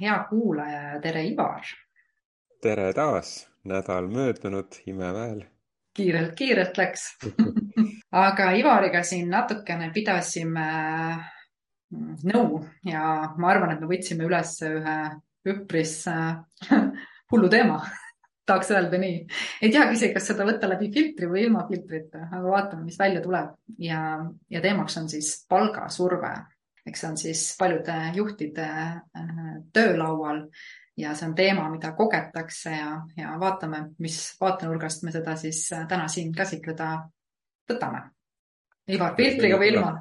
hea 0.00 0.16
kuulaja 0.30 0.82
ja 0.82 1.00
tere, 1.00 1.24
Ivar. 1.26 1.62
tere 2.62 2.92
taas, 2.92 3.48
nädal 3.64 4.08
möödunud 4.08 4.80
imeväel. 4.86 5.44
kiirelt, 5.94 6.34
kiirelt 6.34 6.78
läks 6.78 7.06
aga 8.26 8.50
Ivariga 8.56 9.02
siin 9.02 9.30
natukene 9.30 9.90
pidasime 9.94 10.66
mm, 11.90 12.18
nõu 12.32 12.62
ja 12.86 13.04
ma 13.36 13.50
arvan, 13.52 13.74
et 13.74 13.80
me 13.80 13.90
võtsime 13.90 14.28
üles 14.28 14.58
ühe 14.66 14.98
üpris 15.48 16.02
hullu 17.32 17.48
teema 17.48 17.82
tahaks 18.48 18.70
öelda 18.72 18.98
nii. 18.98 19.16
ei 19.62 19.72
teagi 19.72 19.96
isegi, 19.98 20.14
kas 20.16 20.30
seda 20.30 20.46
võtta 20.48 20.70
läbi 20.70 20.88
filtri 20.92 21.28
või 21.28 21.44
ilma 21.46 21.66
filtrita, 21.68 22.28
aga 22.30 22.44
vaatame, 22.46 22.86
mis 22.88 22.96
välja 23.00 23.20
tuleb 23.24 23.52
ja, 23.84 24.02
ja 24.50 24.62
teemaks 24.64 24.96
on 25.00 25.08
siis 25.12 25.34
palgasurve. 25.50 26.32
Eks 26.88 27.02
see 27.02 27.10
on 27.10 27.16
siis 27.20 27.44
paljude 27.58 27.96
juhtide 28.16 28.66
äh, 28.66 29.32
töölaual 29.72 30.44
ja 30.98 31.14
see 31.14 31.28
on 31.28 31.34
teema, 31.38 31.68
mida 31.72 31.92
kogetakse 31.98 32.74
ja, 32.74 32.92
ja 33.16 33.34
vaatame, 33.40 33.84
mis 34.02 34.20
vaatenurgast 34.40 35.04
me 35.06 35.14
seda 35.14 35.36
siis 35.40 35.66
äh, 35.76 35.86
täna 35.88 36.08
siin 36.12 36.32
käsitleda 36.36 36.92
võtame. 37.70 38.08
Ivar, 38.88 39.14
filtriga 39.16 39.60
või 39.60 39.72
ilma? 39.74 39.92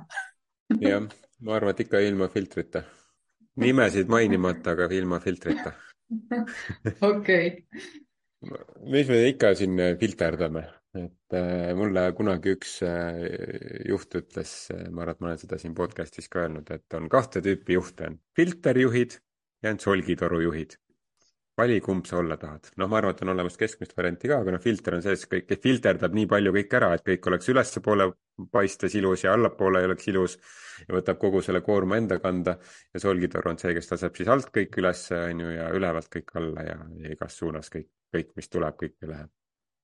jah, 0.80 1.04
ma 1.44 1.58
arvan, 1.60 1.76
et 1.76 1.84
ikka 1.84 2.00
ilma 2.08 2.30
filtrita. 2.32 2.84
nimesid 3.60 4.08
mainimata, 4.10 4.74
aga 4.78 4.88
ilma 4.96 5.20
filtrita. 5.20 5.76
okei 7.12 7.66
mis 8.86 9.10
me 9.10 9.22
ikka 9.32 9.54
siin 9.58 9.80
filterdame, 10.00 10.64
et 10.96 11.36
äh, 11.36 11.74
mulle 11.78 12.08
kunagi 12.18 12.56
üks 12.56 12.80
äh, 12.88 13.22
juht 13.90 14.16
ütles 14.18 14.56
äh,, 14.74 14.88
ma 14.90 15.04
arvan, 15.04 15.16
et 15.16 15.22
ma 15.22 15.32
olen 15.32 15.42
seda 15.44 15.60
siin 15.62 15.76
podcast'is 15.78 16.30
ka 16.32 16.46
öelnud, 16.46 16.72
et 16.74 16.98
on 16.98 17.10
kahte 17.12 17.44
tüüpi 17.46 17.78
juhte, 17.78 18.12
on 18.12 18.20
filterjuhid 18.38 19.18
ja 19.64 19.74
on 19.74 19.82
solgitorujuhid 19.84 20.78
vali, 21.58 21.80
kumb 21.82 22.06
sa 22.06 22.20
olla 22.22 22.38
tahad. 22.38 22.70
noh, 22.78 22.90
ma 22.90 23.00
arvan, 23.00 23.16
et 23.16 23.22
on 23.26 23.34
olemas 23.34 23.58
keskmist 23.58 23.96
varianti 23.98 24.30
ka, 24.30 24.40
aga 24.44 24.54
noh, 24.54 24.62
filter 24.62 24.98
on 24.98 25.04
see, 25.06 25.16
et 25.18 25.26
kõik 25.32 25.54
filterdab 25.64 26.18
nii 26.18 26.30
palju 26.34 26.54
kõik 26.58 26.76
ära, 26.80 26.92
et 26.96 27.06
kõik 27.08 27.30
oleks 27.32 27.50
ülespoole 27.54 28.12
paistes 28.54 28.94
ilus 29.00 29.26
ja 29.26 29.34
allapoole 29.34 29.82
ei 29.82 29.90
oleks 29.90 30.12
ilus 30.14 30.38
ja 30.86 30.94
võtab 30.94 31.18
kogu 31.22 31.42
selle 31.46 31.64
koorma 31.66 31.98
enda 31.98 32.20
kanda. 32.22 32.58
ja 32.94 33.02
solgitoru 33.02 33.54
on 33.54 33.58
see, 33.62 33.74
kes 33.78 33.92
laseb 33.92 34.22
siis 34.22 34.30
alt 34.30 34.54
kõik 34.54 34.78
üles, 34.84 35.08
on 35.18 35.42
ju, 35.46 35.56
ja 35.58 35.72
ülevalt 35.74 36.12
kõik 36.14 36.38
alla 36.38 36.68
ja, 36.70 36.78
ja 37.02 37.18
igas 37.18 37.42
suunas 37.42 37.74
kõik, 37.74 37.90
kõik, 38.14 38.36
mis 38.38 38.54
tuleb, 38.54 38.78
kõik 38.78 38.96
läheb 39.02 39.34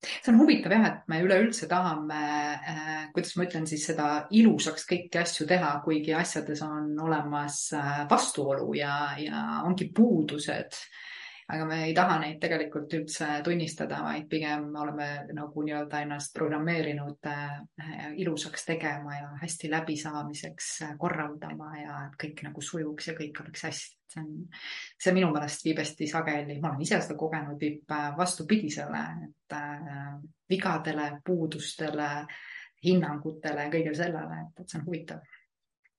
see 0.03 0.31
on 0.33 0.39
huvitav 0.41 0.75
jah, 0.75 0.85
et 0.89 1.07
me 1.11 1.21
üleüldse 1.23 1.69
tahame 1.71 2.19
äh,, 2.19 2.91
kuidas 3.15 3.35
ma 3.37 3.47
ütlen 3.47 3.67
siis 3.69 3.85
seda 3.89 4.09
ilusaks 4.35 4.87
kõiki 4.89 5.21
asju 5.21 5.47
teha, 5.49 5.75
kuigi 5.85 6.15
asjades 6.17 6.63
on 6.65 6.93
olemas 7.05 7.65
äh, 7.77 8.03
vastuolu 8.09 8.73
ja, 8.77 8.97
ja 9.19 9.63
ongi 9.67 9.89
puudused 9.95 10.79
aga 11.51 11.65
me 11.67 11.79
ei 11.87 11.93
taha 11.95 12.17
neid 12.21 12.37
tegelikult 12.41 12.93
üldse 12.97 13.27
tunnistada, 13.43 13.99
vaid 14.05 14.29
pigem 14.31 14.69
oleme 14.79 15.07
nagu 15.35 15.65
nii-öelda 15.65 16.03
ennast 16.05 16.33
programmeerinud 16.37 17.29
äh, 17.29 17.57
ilusaks 18.23 18.65
tegema 18.69 19.17
ja 19.17 19.27
hästi 19.41 19.71
läbisaamiseks 19.71 20.69
äh, 20.87 20.95
korraldama 20.99 21.73
ja 21.81 21.99
et 22.07 22.17
kõik 22.23 22.45
nagu 22.47 22.63
sujuks 22.63 23.11
ja 23.11 23.17
kõik 23.19 23.43
oleks 23.43 23.67
hästi. 23.69 23.99
see 24.13 24.21
on, 24.21 24.33
see 25.01 25.13
minu 25.15 25.31
meelest 25.33 25.63
viib 25.65 25.79
hästi 25.81 26.07
sageli, 26.07 26.59
ma 26.61 26.69
olen 26.69 26.83
ise 26.85 26.99
seda 27.01 27.17
kogenud, 27.19 27.59
viib 27.59 27.91
äh, 27.91 28.09
vastupidisele, 28.17 29.05
et 29.27 29.59
vigadele, 30.49 31.07
puudustele, 31.25 32.09
hinnangutele 32.83 33.67
ja 33.67 33.71
kõigele 33.73 33.97
sellele, 33.97 34.41
et, 34.45 34.61
et 34.61 34.69
see 34.69 34.79
on 34.79 34.85
huvitav 34.87 35.32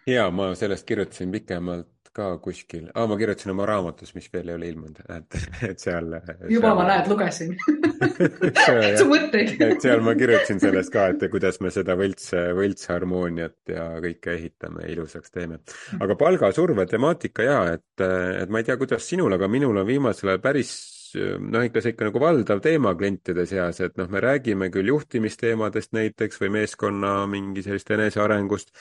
ja 0.06 0.30
ma 0.30 0.52
sellest 0.58 0.86
kirjutasin 0.88 1.32
pikemalt 1.32 1.90
ka 2.14 2.28
kuskil 2.38 2.86
ah,, 2.94 3.08
ma 3.10 3.16
kirjutasin 3.18 3.50
oma 3.50 3.66
raamatus, 3.66 4.12
mis 4.14 4.28
veel 4.32 4.52
ei 4.52 4.58
ole 4.58 4.68
ilmunud, 4.70 5.00
et, 5.16 5.36
et 5.70 5.82
seal. 5.82 6.12
juba 6.14 6.70
seal... 6.70 6.78
ma 6.78 6.86
näed, 6.86 7.10
lugesin 7.10 7.54
su 9.00 9.06
mõtteid 9.10 9.54
et 9.66 9.82
seal 9.82 10.04
ma 10.04 10.14
kirjutasin 10.18 10.62
sellest 10.62 10.94
ka, 10.94 11.08
et 11.14 11.26
kuidas 11.32 11.58
me 11.64 11.72
seda 11.74 11.98
võlts, 11.98 12.30
võltsharmooniat 12.60 13.74
ja 13.74 13.88
kõike 14.04 14.34
ehitame, 14.38 14.86
ilusaks 14.94 15.34
teeme. 15.34 15.60
aga 15.98 16.18
palgasurve 16.20 16.86
temaatika 16.90 17.48
ja, 17.48 17.60
et, 17.74 18.04
et 18.04 18.52
ma 18.52 18.62
ei 18.62 18.68
tea, 18.68 18.78
kuidas 18.80 19.08
sinul, 19.10 19.34
aga 19.34 19.50
minul 19.50 19.82
on 19.82 19.88
viimasel 19.88 20.34
ajal 20.34 20.44
päris 20.44 20.74
noh, 21.14 21.62
ikka 21.62 21.82
see 21.82 21.94
ikka 21.94 22.08
nagu 22.08 22.22
valdav 22.22 22.62
teema 22.62 22.94
klientide 22.98 23.46
seas, 23.46 23.80
et 23.84 23.98
noh, 23.98 24.08
me 24.10 24.22
räägime 24.22 24.70
küll 24.74 24.90
juhtimisteemadest 24.90 25.94
näiteks 25.94 26.40
või 26.42 26.60
meeskonna 26.60 27.16
mingi 27.30 27.62
sellist 27.66 27.90
enesearengust 27.94 28.74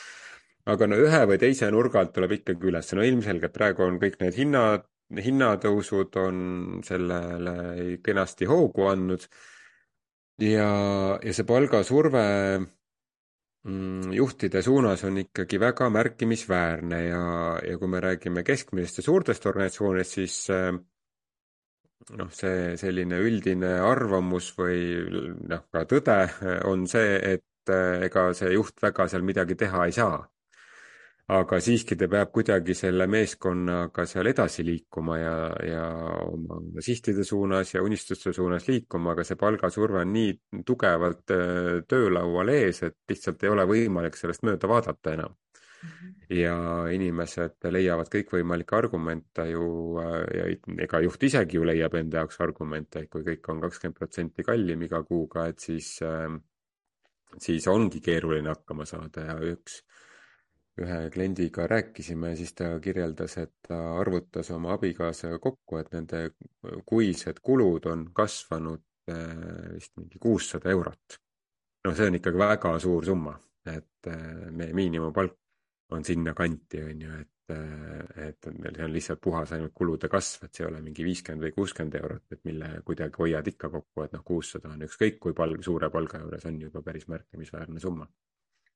aga 0.72 0.88
no 0.88 1.00
ühe 1.00 1.24
või 1.28 1.40
teise 1.42 1.70
nurga 1.74 2.02
alt 2.04 2.14
tuleb 2.16 2.38
ikkagi 2.40 2.70
üles, 2.72 2.92
no 2.96 3.06
ilmselgelt 3.06 3.56
praegu 3.56 3.86
on 3.88 4.00
kõik 4.02 4.20
need 4.22 4.38
hinnad, 4.40 4.86
hinnatõusud 5.14 6.16
on 6.22 6.38
sellele 6.86 7.98
kenasti 8.06 8.48
hoogu 8.50 8.88
andnud. 8.90 9.28
ja, 10.42 10.70
ja 11.22 11.34
see 11.36 11.46
palgasurve 11.46 12.24
mm, 13.68 14.16
juhtide 14.16 14.64
suunas 14.66 15.04
on 15.04 15.20
ikkagi 15.26 15.60
väga 15.62 15.90
märkimisväärne 15.94 17.04
ja, 17.04 17.28
ja 17.68 17.78
kui 17.78 17.92
me 17.92 18.02
räägime 18.02 18.44
keskmisest 18.48 19.04
ja 19.04 19.08
suurtest 19.10 19.46
organisatsioonidest, 19.46 20.18
siis 20.18 20.40
äh, 20.50 20.72
noh, 22.18 22.32
see 22.34 22.76
selline 22.80 23.20
üldine 23.20 23.78
arvamus 23.84 24.54
või 24.58 24.80
noh, 25.52 25.68
ka 25.72 25.84
tõde 25.92 26.20
on 26.72 26.88
see, 26.88 27.18
et 27.36 27.72
äh, 27.72 28.08
ega 28.08 28.32
see 28.34 28.56
juht 28.56 28.80
väga 28.82 29.12
seal 29.12 29.28
midagi 29.28 29.60
teha 29.60 29.86
ei 29.92 30.00
saa 30.00 30.24
aga 31.32 31.60
siiski 31.64 31.96
ta 31.96 32.10
peab 32.12 32.34
kuidagi 32.36 32.74
selle 32.76 33.06
meeskonnaga 33.08 34.04
seal 34.10 34.28
edasi 34.28 34.66
liikuma 34.68 35.18
ja, 35.18 35.36
ja 35.64 35.86
oma 36.28 36.60
sihtide 36.84 37.24
suunas 37.24 37.72
ja 37.74 37.84
unistuste 37.84 38.34
suunas 38.36 38.68
liikuma, 38.68 39.14
aga 39.14 39.24
see 39.24 39.40
palgasurve 39.40 40.02
on 40.02 40.12
nii 40.12 40.34
tugevalt 40.68 41.32
äh, 41.32 41.80
töölaual 41.88 42.52
ees, 42.52 42.84
et 42.84 42.98
lihtsalt 43.10 43.44
ei 43.44 43.54
ole 43.54 43.66
võimalik 43.70 44.20
sellest 44.20 44.44
mööda 44.44 44.68
vaadata 44.68 45.16
enam. 45.16 45.38
-hmm. 45.84 46.12
ja 46.34 46.56
inimesed 46.92 47.68
leiavad 47.72 48.10
kõikvõimalikke 48.12 48.76
argumente 48.78 49.48
ju 49.50 49.66
äh, 50.04 50.20
ja 50.38 50.46
ega 50.86 51.02
juht 51.04 51.24
isegi 51.24 51.58
ju 51.58 51.66
leiab 51.68 51.96
enda 52.00 52.24
jaoks 52.24 52.40
argumente, 52.42 53.00
et 53.00 53.10
kui 53.10 53.24
kõik 53.24 53.50
on 53.52 53.62
kakskümmend 53.62 53.98
protsenti 53.98 54.44
kallim 54.44 54.82
iga 54.82 55.04
kuuga, 55.04 55.48
et 55.48 55.60
siis, 55.60 55.96
äh, 56.04 56.28
siis 57.38 57.68
ongi 57.68 58.02
keeruline 58.02 58.50
hakkama 58.50 58.86
saada 58.86 59.28
ja 59.32 59.40
üks 59.54 59.84
ühe 60.82 61.10
kliendiga 61.14 61.68
rääkisime, 61.70 62.34
siis 62.36 62.54
ta 62.58 62.72
kirjeldas, 62.82 63.38
et 63.38 63.54
ta 63.68 63.80
arvutas 64.00 64.50
oma 64.56 64.74
abikaasaga 64.74 65.38
kokku, 65.40 65.78
et 65.78 65.92
nende 65.94 66.24
kuised 66.90 67.42
kulud 67.46 67.86
on 67.92 68.08
kasvanud 68.16 68.82
eh, 69.14 69.76
vist 69.76 69.94
mingi 70.00 70.22
kuussada 70.22 70.72
eurot. 70.74 71.20
no 71.86 71.94
see 71.94 72.08
on 72.08 72.18
ikkagi 72.18 72.40
väga 72.40 72.74
suur 72.80 73.06
summa, 73.06 73.36
et 73.70 74.10
eh, 74.10 74.50
meie 74.50 74.74
miinimumpalk 74.74 75.38
on 75.94 76.06
sinna 76.06 76.34
kanti, 76.34 76.82
on 76.82 77.06
ju, 77.06 77.22
et, 77.22 77.54
eh, 77.54 78.28
et 78.30 78.50
see 78.50 78.88
on 78.88 78.98
lihtsalt 78.98 79.22
puhas 79.22 79.54
ainult 79.54 79.76
kulude 79.78 80.10
kasv, 80.10 80.48
et 80.48 80.58
see 80.58 80.66
ei 80.66 80.72
ole 80.72 80.82
mingi 80.82 81.06
viiskümmend 81.06 81.50
või 81.50 81.58
kuuskümmend 81.60 82.02
eurot, 82.02 82.26
et 82.34 82.42
mille 82.50 82.74
kuidagi 82.88 83.22
hoiad 83.22 83.54
ikka 83.54 83.70
kokku, 83.78 84.08
et 84.08 84.18
noh, 84.18 84.26
kuussada 84.26 84.74
on 84.74 84.90
ükskõik 84.90 85.22
kui 85.22 85.38
palk, 85.38 85.62
suure 85.62 85.94
palga 85.94 86.26
juures 86.26 86.50
on 86.50 86.62
juba 86.66 86.82
päris 86.82 87.06
märkimisväärne 87.14 87.84
summa 87.84 88.10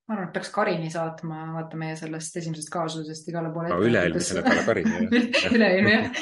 ma 0.08 0.16
arvan, 0.16 0.30
et 0.30 0.36
peaks 0.38 0.52
Karini 0.56 0.90
saatma, 0.92 1.42
vaata 1.52 1.78
meie 1.80 1.96
sellest 2.00 2.38
esimesest 2.40 2.70
kaasusest 2.72 3.28
igale 3.28 3.50
poole 3.52 3.74
no,. 3.74 3.80
üle-eelmise 3.84 4.38
nädala 4.38 4.64
Karini 4.64 5.10
jah 5.12 5.50
üle-eelmine 5.58 5.98
jah, 5.98 6.22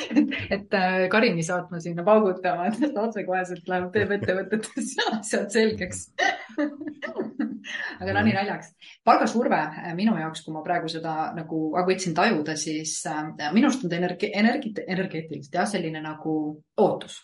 et 0.58 0.78
äh, 0.80 0.96
Karini 1.14 1.46
saatma 1.46 1.82
sinna 1.84 2.06
paugutama, 2.08 2.72
et 2.72 2.82
ta 2.82 3.04
otsekoheselt 3.08 3.70
läheb, 3.70 3.92
teeb 3.94 4.16
ettevõtetes 4.18 4.96
asjad 5.20 5.54
selgeks 5.54 6.08
aga 8.02 8.18
nali 8.18 8.34
naljaks. 8.34 8.74
palgasurve 9.06 9.62
äh, 9.62 9.94
minu 9.98 10.18
jaoks, 10.18 10.42
kui 10.46 10.56
ma 10.56 10.66
praegu 10.66 10.90
seda 10.92 11.30
nagu 11.38 11.62
võtsin 11.86 12.18
tajuda, 12.18 12.58
siis 12.58 12.98
äh, 13.12 13.22
minu 13.54 13.70
arust 13.70 13.86
on 13.86 13.94
ta 13.94 14.02
energi-, 14.02 14.34
energi-, 14.34 14.74
energeetiliselt 14.82 15.62
jah, 15.62 15.70
selline 15.70 16.02
nagu 16.02 16.36
ootus 16.82 17.22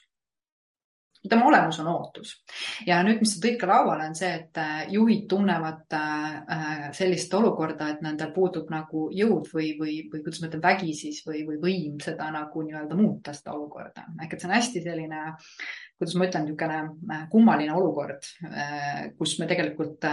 tema 1.29 1.45
olemus 1.45 1.79
on 1.79 1.87
ootus. 1.87 2.33
ja 2.87 3.01
nüüd, 3.05 3.21
mis 3.21 3.35
sa 3.35 3.41
tõid 3.43 3.57
ka 3.61 3.69
lauale, 3.69 4.07
on 4.09 4.17
see, 4.17 4.31
et 4.39 4.59
äh, 4.61 4.79
juhid 4.93 5.27
tunnevad 5.29 5.95
äh, 5.97 6.87
sellist 6.97 7.33
olukorda, 7.37 7.91
et 7.93 8.01
nendel 8.05 8.31
puudub 8.35 8.71
nagu 8.73 9.07
jõud 9.15 9.49
või, 9.53 9.73
või, 9.79 9.97
või 10.11 10.23
kuidas 10.23 10.41
ma 10.41 10.49
ütlen, 10.49 10.63
vägi 10.65 10.95
siis 10.97 11.21
või, 11.27 11.43
või 11.47 11.59
võim 11.61 11.99
seda 12.03 12.31
nagu 12.33 12.65
nii-öelda 12.65 12.97
muuta, 12.97 13.35
seda 13.37 13.55
olukorda. 13.57 14.07
ehk 14.23 14.33
et 14.33 14.41
see 14.43 14.49
on 14.49 14.55
hästi 14.57 14.83
selline, 14.87 15.25
kuidas 16.01 16.17
ma 16.17 16.29
ütlen, 16.29 16.47
niisugune 16.49 16.81
äh, 17.17 17.27
kummaline 17.31 17.75
olukord, 17.77 18.31
kus 19.17 19.37
me 19.39 19.49
tegelikult 19.49 20.07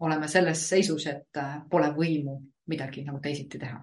oleme 0.00 0.28
selles 0.28 0.66
seisus, 0.68 1.06
et 1.10 1.40
pole 1.70 1.94
võimu 1.96 2.36
midagi 2.70 3.02
nagu 3.06 3.18
teisiti 3.22 3.58
teha 3.58 3.80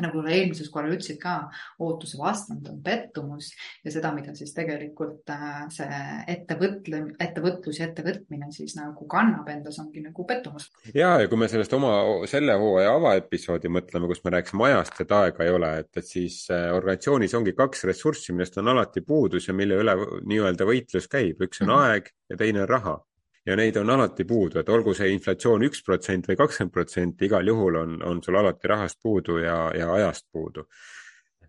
ja 0.00 0.08
nagu 0.08 0.22
eelmises 0.26 0.70
korral 0.72 0.94
ütlesid 0.96 1.20
ka, 1.20 1.34
ootuse 1.82 2.18
vastand 2.20 2.68
on 2.70 2.80
pettumus 2.84 3.50
ja 3.84 3.92
seda, 3.92 4.12
mida 4.16 4.34
siis 4.38 4.54
tegelikult 4.56 5.30
äh, 5.32 5.62
see 5.72 6.00
ettevõtle, 6.34 7.02
ettevõtlus 7.20 7.80
ja 7.80 7.90
ettevõtmine 7.90 8.50
siis 8.54 8.76
nagu 8.78 9.06
kannab 9.10 9.48
endas, 9.52 9.78
ongi 9.82 10.02
nagu 10.04 10.24
pettumus. 10.26 10.70
ja, 10.94 11.12
ja 11.20 11.28
kui 11.28 11.40
me 11.40 11.50
sellest 11.52 11.74
oma 11.76 11.92
selle 12.30 12.56
hooaja 12.60 12.94
avaepisoodi 12.96 13.72
mõtleme, 13.72 14.08
kus 14.10 14.24
me 14.24 14.34
rääkisime 14.36 14.68
ajast, 14.70 15.02
et 15.04 15.14
aega 15.20 15.44
ei 15.44 15.54
ole, 15.54 15.74
et, 15.84 15.92
et 16.00 16.08
siis 16.08 16.42
äh, 16.54 16.70
organisatsioonis 16.76 17.36
ongi 17.38 17.54
kaks 17.58 17.84
ressurssi, 17.90 18.34
millest 18.34 18.58
on 18.62 18.72
alati 18.72 19.04
puudus 19.06 19.48
ja 19.48 19.56
mille 19.56 19.78
üle 19.82 19.96
nii-öelda 20.24 20.66
võitlus 20.68 21.10
käib, 21.10 21.44
üks 21.44 21.62
on 21.62 21.68
mm 21.68 21.76
-hmm. 21.76 21.92
aeg 21.92 22.12
ja 22.30 22.40
teine 22.40 22.64
on 22.64 22.68
raha 22.70 22.98
ja 23.46 23.56
neid 23.56 23.76
on 23.80 23.90
alati 23.94 24.26
puudu, 24.28 24.60
et 24.60 24.68
olgu 24.68 24.94
see 24.96 25.10
inflatsioon 25.14 25.64
üks 25.68 25.84
protsent 25.86 26.28
või 26.28 26.38
kakskümmend 26.40 26.74
protsenti, 26.74 27.28
igal 27.28 27.46
juhul 27.48 27.78
on, 27.80 27.94
on 28.06 28.20
sul 28.24 28.36
alati 28.40 28.68
rahast 28.70 29.00
puudu 29.02 29.38
ja, 29.40 29.56
ja 29.76 29.92
ajast 29.96 30.28
puudu. 30.32 30.66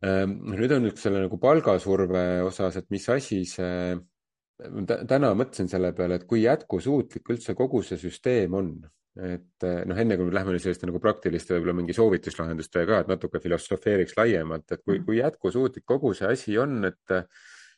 Ehm, 0.02 0.38
nüüd 0.56 0.72
on 0.78 0.88
üks 0.90 1.04
selle 1.06 1.26
nagu 1.26 1.38
palgasurve 1.42 2.24
osas, 2.46 2.80
et 2.80 2.88
mis 2.94 3.10
asi 3.12 3.44
see, 3.50 4.00
täna 4.88 5.36
mõtlesin 5.38 5.70
selle 5.70 5.92
peale, 5.98 6.18
et 6.18 6.26
kui 6.30 6.46
jätkusuutlik 6.46 7.30
üldse 7.36 7.58
kogu 7.58 7.84
see 7.86 8.00
süsteem 8.02 8.58
on 8.58 8.74
et 9.20 9.66
noh, 9.90 9.98
enne 10.00 10.16
kui 10.16 10.30
me 10.30 10.36
lähme 10.36 10.56
selliste 10.56 10.88
nagu 10.88 11.00
praktiliste 11.04 11.58
võib-olla 11.58 11.76
mingi 11.82 11.96
soovituslahendustega 11.98 12.88
ka, 12.88 13.00
et 13.04 13.10
natuke 13.12 13.42
filosofeeriks 13.44 14.16
laiemalt, 14.16 14.72
et 14.72 14.84
kui, 14.86 15.02
kui 15.04 15.20
jätkusuutlik 15.20 15.84
kogu 15.84 16.14
see 16.16 16.30
asi 16.32 16.56
on, 16.62 16.86
et 16.88 17.16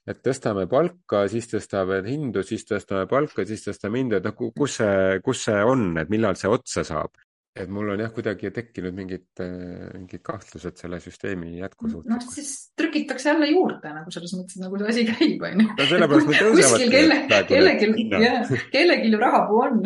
et 0.07 0.23
tõstame 0.25 0.65
palka, 0.71 1.25
siis 1.31 1.47
tõstame 1.51 2.01
hindu, 2.07 2.43
siis 2.47 2.65
tõstame 2.67 3.07
palka, 3.11 3.45
siis 3.47 3.63
tõstame 3.67 4.01
hindu, 4.01 4.19
et 4.19 4.25
noh, 4.27 4.35
kus 4.35 4.79
see, 4.81 5.19
kus 5.23 5.45
see 5.47 5.61
on, 5.67 5.93
et 6.01 6.11
millal 6.11 6.39
see 6.39 6.51
otsa 6.51 6.85
saab? 6.87 7.13
et 7.53 7.69
mul 7.69 7.91
on 7.93 8.01
jah, 8.01 8.09
kuidagi 8.09 8.49
tekkinud 8.49 8.95
mingid, 8.97 9.27
mingid 9.37 10.23
kahtlused 10.25 10.79
selle 10.79 10.97
süsteemi 11.03 11.59
jätkusuutlikkusega. 11.59 12.15
noh, 12.15 12.33
siis 12.33 12.71
trükitakse 12.79 13.29
jälle 13.29 13.49
juurde 13.51 13.91
nagu 13.93 14.13
selles 14.13 14.33
mõttes, 14.33 14.57
nagu 14.57 14.79
see 14.81 14.89
asi 14.89 15.03
käib, 15.11 15.45
on 15.45 15.61
ju. 15.61 15.67
no 15.77 15.87
sellepärast 15.91 16.31
me 16.31 16.39
tõusevadki. 16.39 16.89
kelle, 16.95 17.19
kellelgi, 17.51 18.07
jah, 18.25 18.55
kellelgi 18.73 19.13
ju 19.13 19.21
rahapuu 19.21 19.61
on 19.67 19.79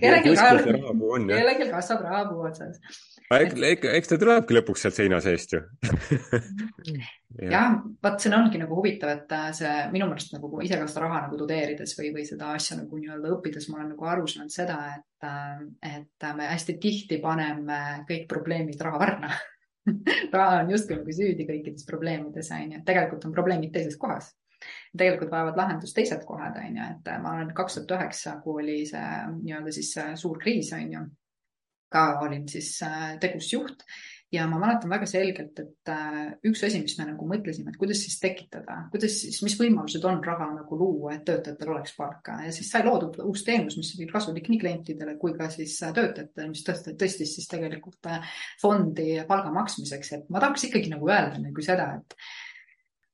kellelgi, 0.00 0.34
kellelgi 0.40 1.68
kasvab 1.74 2.08
rahapuu 2.08 2.48
otsas 2.48 2.80
eks, 3.36 3.88
eks 4.00 4.14
ta 4.14 4.20
tulebki 4.24 4.56
lõpuks 4.56 4.86
sealt 4.86 4.96
seina 5.02 5.20
seest 5.24 5.52
ju 5.52 5.64
jah, 7.36 7.76
vaat 8.02 8.22
see 8.22 8.32
ongi 8.34 8.60
nagu 8.60 8.78
huvitav, 8.78 9.12
et 9.12 9.34
äh, 9.36 9.50
see 9.56 9.74
minu 9.92 10.08
meelest 10.08 10.32
nagu 10.34 10.48
ise 10.64 10.78
ka 10.80 10.88
seda 10.88 11.04
raha 11.04 11.20
nagu 11.26 11.38
tudeerides 11.40 11.92
või, 11.98 12.12
või 12.16 12.24
seda 12.28 12.54
asja 12.56 12.78
nagu 12.78 13.00
nii-öelda 13.00 13.34
õppides 13.36 13.68
ma 13.68 13.80
olen 13.80 13.92
nagu 13.92 14.08
aru 14.08 14.26
saanud 14.30 14.54
seda, 14.54 14.78
et, 14.96 15.28
äh, 15.28 16.00
et 16.00 16.28
me 16.38 16.48
hästi 16.54 16.78
tihti 16.80 17.20
paneme 17.22 17.80
kõik 18.08 18.26
probleemid 18.30 18.80
raha 18.80 19.04
varna. 19.04 19.32
Raha 20.34 20.58
on 20.60 20.74
justkui 20.74 20.98
nagu 20.98 21.12
süüdi 21.16 21.46
kõikides 21.48 21.86
probleemides, 21.88 22.50
on 22.52 22.74
ju, 22.74 22.80
tegelikult 22.84 23.22
on 23.24 23.32
probleemid 23.32 23.72
teises 23.72 23.96
kohas. 24.00 24.34
Tegelikult 24.90 25.30
vajavad 25.32 25.56
lahendust 25.56 25.96
teised 25.96 26.26
kohad, 26.28 26.58
on 26.60 26.76
ju, 26.76 26.88
et 26.92 27.08
ma 27.22 27.36
olen 27.38 27.54
kaks 27.56 27.78
tuhat 27.78 27.94
üheksa, 27.96 28.34
kui 28.44 28.58
oli 28.64 28.82
see 28.90 29.06
nii-öelda 29.38 29.72
siis 29.72 29.94
suur 30.20 30.36
kriis, 30.42 30.74
on 30.76 30.92
ju. 30.92 31.06
Ka 31.88 32.02
olin 32.20 32.42
siis 32.52 32.74
äh, 32.84 33.14
tegusjuht 33.16 33.86
ja 34.32 34.46
ma 34.48 34.58
mäletan 34.60 34.90
väga 34.92 35.06
selgelt, 35.08 35.60
et 35.62 35.92
äh, 35.92 36.16
üks 36.48 36.62
asi, 36.66 36.80
mis 36.82 36.96
me 36.98 37.06
nagu 37.08 37.28
mõtlesime, 37.28 37.72
et 37.72 37.78
kuidas 37.80 38.02
siis 38.04 38.18
tekitada, 38.20 38.82
kuidas 38.92 39.16
siis, 39.22 39.38
mis 39.44 39.56
võimalused 39.60 40.04
on 40.08 40.20
raha 40.24 40.50
nagu 40.52 40.78
luua, 40.80 41.14
et 41.14 41.24
töötajatel 41.28 41.72
oleks 41.72 41.96
palka. 41.96 42.36
Ja 42.44 42.52
siis 42.54 42.68
sai 42.72 42.84
loodud 42.86 43.16
uus 43.24 43.44
teenus, 43.46 43.78
mis 43.80 43.94
oli 43.96 44.08
kasulik 44.10 44.50
nii 44.52 44.60
klientidele 44.60 45.16
kui 45.20 45.36
ka 45.38 45.48
siis 45.54 45.78
äh, 45.86 45.94
töötajatele, 45.96 46.50
mis 46.52 46.66
tõstis, 46.66 46.98
tõstis 47.00 47.34
siis 47.38 47.48
tegelikult 47.48 48.10
fondi 48.60 49.16
palga 49.28 49.54
maksmiseks, 49.54 50.12
et 50.18 50.28
ma 50.32 50.44
tahaks 50.44 50.68
ikkagi 50.68 50.92
nagu 50.92 51.08
öelda 51.08 51.40
nagu 51.40 51.64
seda, 51.64 51.90
et 52.00 52.18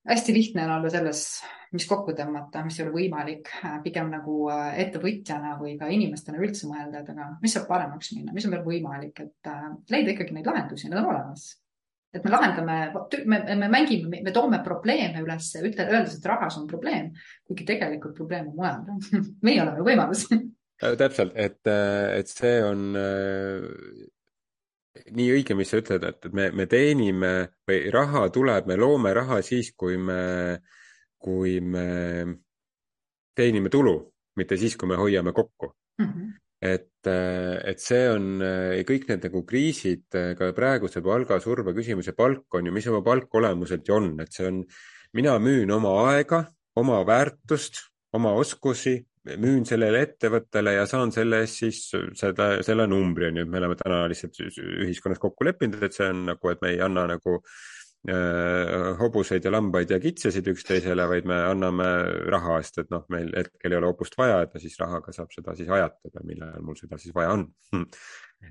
hästi 0.09 0.35
lihtne 0.37 0.65
on 0.67 0.79
olla 0.79 0.91
selles 0.93 1.27
mis 1.75 1.87
kokku 1.91 2.15
tõmmata, 2.17 2.63
mis 2.67 2.79
ei 2.79 2.87
ole 2.87 2.95
võimalik, 2.95 3.51
äh, 3.65 3.77
pigem 3.85 4.13
nagu 4.13 4.47
äh, 4.53 4.79
ettevõtjana 4.85 5.57
või 5.61 5.75
ka 5.81 5.91
inimestena 5.93 6.41
üldse 6.43 6.71
mõelda, 6.71 7.03
et 7.03 7.11
aga 7.11 7.29
mis 7.43 7.55
saab 7.57 7.67
paremaks 7.71 8.15
minna, 8.15 8.35
mis 8.37 8.47
on 8.47 8.55
veel 8.55 8.65
võimalik, 8.67 9.21
et 9.25 9.51
äh, 9.51 9.69
leida 9.93 10.15
ikkagi 10.15 10.37
neid 10.37 10.49
lahendusi, 10.51 10.89
need 10.89 11.01
on 11.03 11.11
olemas. 11.13 11.53
et 12.15 12.23
me 12.23 12.31
lahendame, 12.31 12.75
me, 13.27 13.39
me 13.59 13.69
mängime, 13.69 14.21
me 14.23 14.33
toome 14.33 14.61
probleeme 14.63 15.23
üles, 15.25 15.49
ütle, 15.59 15.89
öeldes, 15.91 16.21
et 16.21 16.29
rahas 16.31 16.61
on 16.61 16.69
probleem, 16.71 17.09
kuigi 17.49 17.67
tegelikult 17.67 18.15
probleem 18.15 18.53
on 18.53 18.61
mujal 18.61 18.85
meie 19.47 19.63
oleme 19.65 19.83
võimalus 19.83 20.29
täpselt, 21.01 21.33
et, 21.35 21.59
et 21.67 22.31
see 22.31 22.59
on 22.63 22.95
nii 25.11 25.31
õige, 25.35 25.57
mis 25.59 25.71
sa 25.71 25.81
ütled, 25.83 26.05
et, 26.07 26.27
et 26.27 26.33
me, 26.33 26.51
me 26.55 26.67
teenime 26.71 27.33
või 27.69 27.91
raha 27.95 28.29
tuleb, 28.35 28.69
me 28.71 28.77
loome 28.79 29.13
raha 29.17 29.41
siis, 29.43 29.73
kui 29.77 29.99
me 29.99 30.59
kui 31.25 31.59
me 31.65 31.87
teenime 33.35 33.73
tulu, 33.73 33.97
mitte 34.39 34.59
siis, 34.61 34.77
kui 34.77 34.91
me 34.91 34.99
hoiame 35.01 35.33
kokku 35.33 35.71
mm. 35.99 36.11
-hmm. 36.11 36.35
et, 36.61 37.09
et 37.71 37.81
see 37.81 38.03
on 38.11 38.45
kõik 38.91 39.09
need 39.09 39.25
nagu 39.29 39.45
kriisid, 39.49 40.05
ka 40.39 40.53
praeguse 40.57 41.03
palgasurve 41.05 41.75
küsimus 41.77 42.11
ja 42.11 42.17
palk 42.19 42.59
on 42.59 42.69
ju, 42.69 42.75
mis 42.77 42.91
oma 42.93 43.01
palk 43.07 43.35
olemuselt 43.41 43.89
ju 43.89 43.97
on, 43.97 44.13
et 44.21 44.33
see 44.33 44.47
on, 44.51 44.61
mina 45.17 45.39
müün 45.39 45.73
oma 45.73 45.97
aega, 46.11 46.45
oma 46.77 47.01
väärtust, 47.07 47.81
oma 48.13 48.35
oskusi, 48.37 48.99
müün 49.25 49.65
sellele 49.69 50.03
ettevõttele 50.05 50.75
ja 50.77 50.89
saan 50.89 51.13
selle 51.15 51.41
eest 51.45 51.63
siis 51.63 51.79
seda, 52.19 52.51
selle 52.67 52.87
numbri 52.91 53.31
on 53.31 53.41
ju, 53.41 53.47
me 53.49 53.61
oleme 53.63 53.79
täna 53.81 54.03
lihtsalt 54.11 54.41
ühiskonnas 54.85 55.23
kokku 55.23 55.47
leppinud, 55.49 55.81
et 55.83 55.97
see 55.97 56.11
on 56.13 56.27
nagu, 56.33 56.51
et 56.53 56.61
me 56.65 56.75
ei 56.75 56.83
anna 56.85 57.07
nagu 57.15 57.39
äh, 57.41 58.91
hobuseid 59.01 59.49
ja 59.49 59.55
lambaid 59.55 59.95
ja 59.95 60.01
kitsesid 60.03 60.53
üksteisele, 60.53 61.09
vaid 61.09 61.29
me 61.31 61.41
anname 61.49 61.89
raha 62.35 62.61
eest, 62.61 62.83
et 62.85 62.93
noh, 62.93 63.07
meil 63.15 63.33
hetkel 63.39 63.73
ei 63.73 63.81
ole 63.81 63.93
hobust 63.95 64.19
vaja, 64.21 64.43
et 64.45 64.61
siis 64.61 64.77
rahaga 64.83 65.17
saab 65.17 65.33
seda 65.33 65.57
siis 65.57 65.73
ajatada, 65.73 66.25
millal 66.29 66.61
mul 66.65 66.79
seda 66.81 67.01
siis 67.01 67.17
vaja 67.17 67.35
on. 67.39 67.49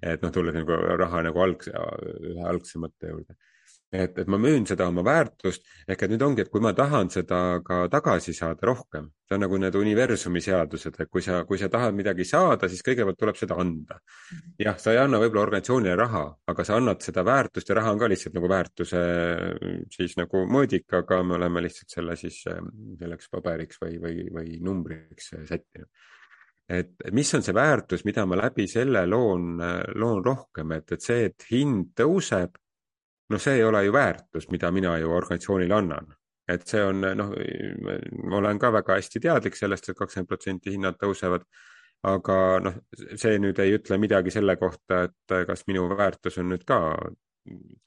Et 0.02 0.24
noh, 0.26 0.32
tulles 0.34 0.56
nagu 0.56 0.74
raha 0.98 1.20
nagu 1.22 1.42
alg-, 1.44 1.68
ühe 1.70 2.46
algse 2.50 2.80
mõtte 2.82 3.12
juurde 3.12 3.36
et, 3.94 4.18
et 4.18 4.28
ma 4.28 4.40
müün 4.42 4.66
seda 4.66 4.88
oma 4.90 5.04
väärtust 5.06 5.68
ehk 5.88 6.06
et 6.06 6.12
nüüd 6.14 6.24
ongi, 6.26 6.44
et 6.44 6.52
kui 6.52 6.62
ma 6.64 6.72
tahan 6.76 7.12
seda 7.14 7.40
ka 7.66 7.84
tagasi 7.94 8.34
saada 8.34 8.66
rohkem, 8.68 9.10
see 9.28 9.38
on 9.38 9.44
nagu 9.46 9.60
need 9.62 9.76
universumi 9.78 10.42
seadused, 10.44 10.98
et 11.00 11.12
kui 11.14 11.22
sa, 11.26 11.44
kui 11.50 11.60
sa 11.62 11.70
tahad 11.74 11.94
midagi 11.98 12.26
saada, 12.28 12.70
siis 12.72 12.82
kõigepealt 12.86 13.20
tuleb 13.20 13.38
seda 13.38 13.58
anda. 13.62 14.00
jah, 14.62 14.80
sa 14.82 14.96
ei 14.96 15.02
anna 15.04 15.20
võib-olla 15.22 15.46
organisatsioonile 15.46 15.98
raha, 16.00 16.24
aga 16.50 16.66
sa 16.66 16.80
annad 16.80 17.06
seda 17.06 17.26
väärtust 17.28 17.70
ja 17.70 17.78
raha 17.78 17.94
on 17.94 18.02
ka 18.02 18.10
lihtsalt 18.10 18.40
nagu 18.40 18.50
väärtuse 18.50 19.04
siis 19.94 20.18
nagu 20.18 20.46
mõõdik, 20.50 20.88
aga 20.98 21.22
me 21.24 21.38
oleme 21.38 21.64
lihtsalt 21.68 21.94
selle 21.94 22.18
siis 22.18 22.42
selleks 22.44 23.30
paberiks 23.30 23.82
või, 23.84 24.02
või, 24.02 24.26
või 24.34 24.58
numbriks 24.64 25.36
sättinud. 25.38 25.90
Et 26.74 26.94
mis 27.12 27.28
on 27.36 27.44
see 27.44 27.54
väärtus, 27.54 28.06
mida 28.08 28.24
ma 28.26 28.38
läbi 28.40 28.66
selle 28.72 29.04
loon, 29.06 29.58
loon 30.00 30.22
rohkem, 30.24 30.72
et, 30.78 30.94
et 30.96 31.04
see, 31.04 31.26
et 31.28 31.46
hind 31.52 31.92
tõuseb, 32.00 32.56
noh, 33.34 33.42
see 33.42 33.60
ei 33.60 33.66
ole 33.68 33.84
ju 33.86 33.94
väärtus, 33.96 34.50
mida 34.54 34.72
mina 34.72 34.98
ju 35.02 35.12
organisatsioonile 35.12 35.76
annan. 35.76 36.14
et 36.48 36.66
see 36.68 36.82
on 36.84 37.00
noh, 37.00 37.30
ma 38.28 38.36
olen 38.38 38.58
ka 38.60 38.72
väga 38.76 38.98
hästi 38.98 39.22
teadlik 39.24 39.56
sellest 39.56 39.86
et, 39.88 39.94
et 39.94 39.98
kakskümmend 39.98 40.28
protsenti 40.28 40.74
hinnad 40.74 40.98
tõusevad. 41.00 41.46
aga 42.04 42.40
noh, 42.64 42.82
see 43.16 43.38
nüüd 43.40 43.60
ei 43.64 43.78
ütle 43.78 43.98
midagi 43.98 44.32
selle 44.32 44.58
kohta, 44.60 45.06
et 45.08 45.38
kas 45.48 45.64
minu 45.68 45.86
väärtus 45.98 46.38
on 46.42 46.50
nüüd 46.52 46.66
ka, 46.68 46.80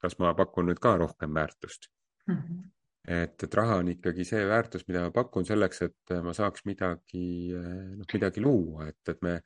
kas 0.01 0.17
ma 0.19 0.33
pakun 0.35 0.71
nüüd 0.71 0.81
ka 0.81 0.97
rohkem 0.97 1.35
väärtust 1.35 1.91
mm. 2.29 2.35
-hmm 2.35 2.65
et, 3.07 3.43
et 3.43 3.55
raha 3.55 3.77
on 3.81 3.89
ikkagi 3.89 4.25
see 4.27 4.43
väärtus, 4.49 4.83
mida 4.89 5.05
ma 5.05 5.11
pakun 5.15 5.45
selleks, 5.47 5.83
et 5.83 6.15
ma 6.25 6.33
saaks 6.35 6.65
midagi, 6.67 7.55
noh, 7.55 8.07
midagi 8.13 8.43
luua, 8.43 8.89
et, 8.91 8.99
et 9.13 9.23
me 9.23 9.37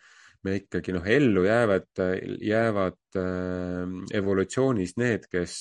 me 0.47 0.57
ikkagi 0.61 0.95
noh, 0.97 1.05
ellu 1.05 1.45
jäävad, 1.45 1.91
jäävad 2.41 3.21
äh, 3.21 3.97
evolutsioonis 4.17 4.97
need, 5.01 5.27
kes, 5.33 5.55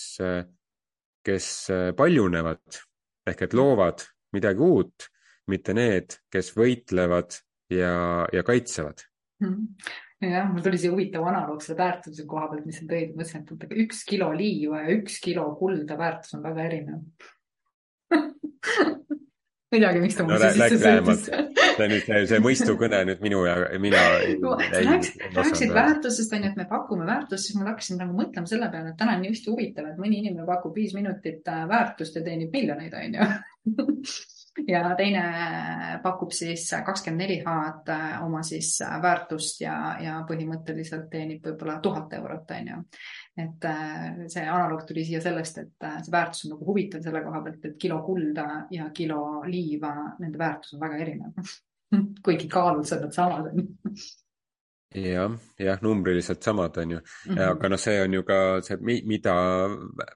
kes 1.26 1.48
paljunevad 1.98 2.80
ehk 3.30 3.48
et 3.48 3.56
loovad 3.58 4.04
midagi 4.36 4.64
uut, 4.64 5.10
mitte 5.50 5.74
need, 5.78 6.20
kes 6.32 6.52
võitlevad 6.58 7.40
ja, 7.74 8.26
ja 8.34 8.44
kaitsevad 8.46 9.04
mm. 9.44 9.66
jah, 10.26 10.48
mul 10.52 10.64
tuli 10.66 10.80
see 10.82 10.94
huvitav 10.94 11.26
analoog 11.30 11.64
selle 11.66 11.80
väärtuse 11.82 12.26
koha 12.30 12.50
pealt, 12.52 12.68
mis 12.70 12.80
sa 12.82 12.88
tõid, 12.90 13.16
mõtlesin, 13.18 13.46
et 13.46 13.76
üks 13.86 14.04
kilo 14.10 14.32
liiva 14.36 14.86
ja 14.86 14.96
üks 14.98 15.20
kilo 15.24 15.48
kulda 15.60 15.98
väärtus 16.00 16.38
on 16.38 16.46
väga 16.46 16.66
erinev 16.70 17.30
ma 19.70 19.78
ei 19.78 19.84
teagi, 19.84 20.02
miks 20.02 20.18
ta 20.18 20.26
no, 20.26 20.38
sisse 20.42 20.80
sõitis. 20.82 21.28
See 21.80 21.90
nüüd 21.92 22.32
see, 22.32 22.42
mõistukõne 22.44 23.02
nüüd 23.10 23.22
minu 23.26 23.44
ja 23.48 23.56
mina 23.82 24.02
rääkisid 25.40 25.74
väärtusest 25.76 26.36
onju, 26.36 26.52
et 26.52 26.60
me 26.60 26.68
pakume 26.70 27.08
väärtust, 27.10 27.50
siis 27.50 27.60
ma 27.60 27.70
hakkasin 27.72 28.02
nagu 28.04 28.18
mõtlema 28.18 28.50
selle 28.50 28.72
peale, 28.74 28.94
et 28.94 29.00
täna 29.00 29.18
on 29.20 29.30
just 29.30 29.48
huvitav, 29.50 29.92
et 29.92 30.02
mõni 30.02 30.22
inimene 30.24 30.48
pakub 30.50 30.76
viis 30.76 30.96
minutit 30.98 31.48
äh, 31.48 31.64
väärtust 31.70 32.20
ja 32.20 32.26
teenib 32.26 32.54
miljoneid 32.56 33.00
onju 33.04 33.30
ja 34.68 34.96
teine 34.98 35.24
pakub 36.04 36.32
siis 36.36 36.66
kakskümmend 36.86 37.24
neli 37.24 37.38
H-d 37.46 37.96
oma 38.26 38.42
siis 38.46 38.72
väärtust 39.02 39.62
ja, 39.64 39.76
ja 40.02 40.18
põhimõtteliselt 40.28 41.10
teenib 41.12 41.46
võib-olla 41.46 41.80
tuhat 41.84 42.14
eurot, 42.18 42.52
on 42.58 42.72
ju. 42.74 42.82
et 43.46 43.70
see 44.32 44.46
analoog 44.46 44.86
tuli 44.88 45.06
siia 45.08 45.22
sellest, 45.24 45.62
et 45.64 45.88
see 46.04 46.14
väärtus 46.14 46.46
on 46.46 46.56
nagu 46.56 46.68
huvitav 46.72 47.04
selle 47.06 47.24
koha 47.26 47.44
pealt, 47.46 47.66
et 47.66 47.80
kilo 47.82 48.02
kulda 48.06 48.50
ja 48.76 48.90
kilo 48.96 49.24
liiva, 49.48 49.96
nende 50.20 50.42
väärtus 50.42 50.76
on 50.76 50.86
väga 50.86 51.02
erinev 51.06 51.40
kuigi 52.26 52.50
kaalud 52.52 52.92
on 52.96 53.06
nad 53.06 53.14
samad 53.14 53.52
jah, 54.96 55.34
jah, 55.58 55.82
numbriliselt 55.86 56.44
samad, 56.44 56.78
on 56.78 56.92
ju 56.92 56.98
mm. 56.98 57.36
-hmm. 57.36 57.50
aga 57.52 57.70
noh, 57.70 57.78
see 57.78 58.02
on 58.02 58.14
ju 58.14 58.24
ka 58.24 58.62
see, 58.62 58.78
mida, 59.06 59.36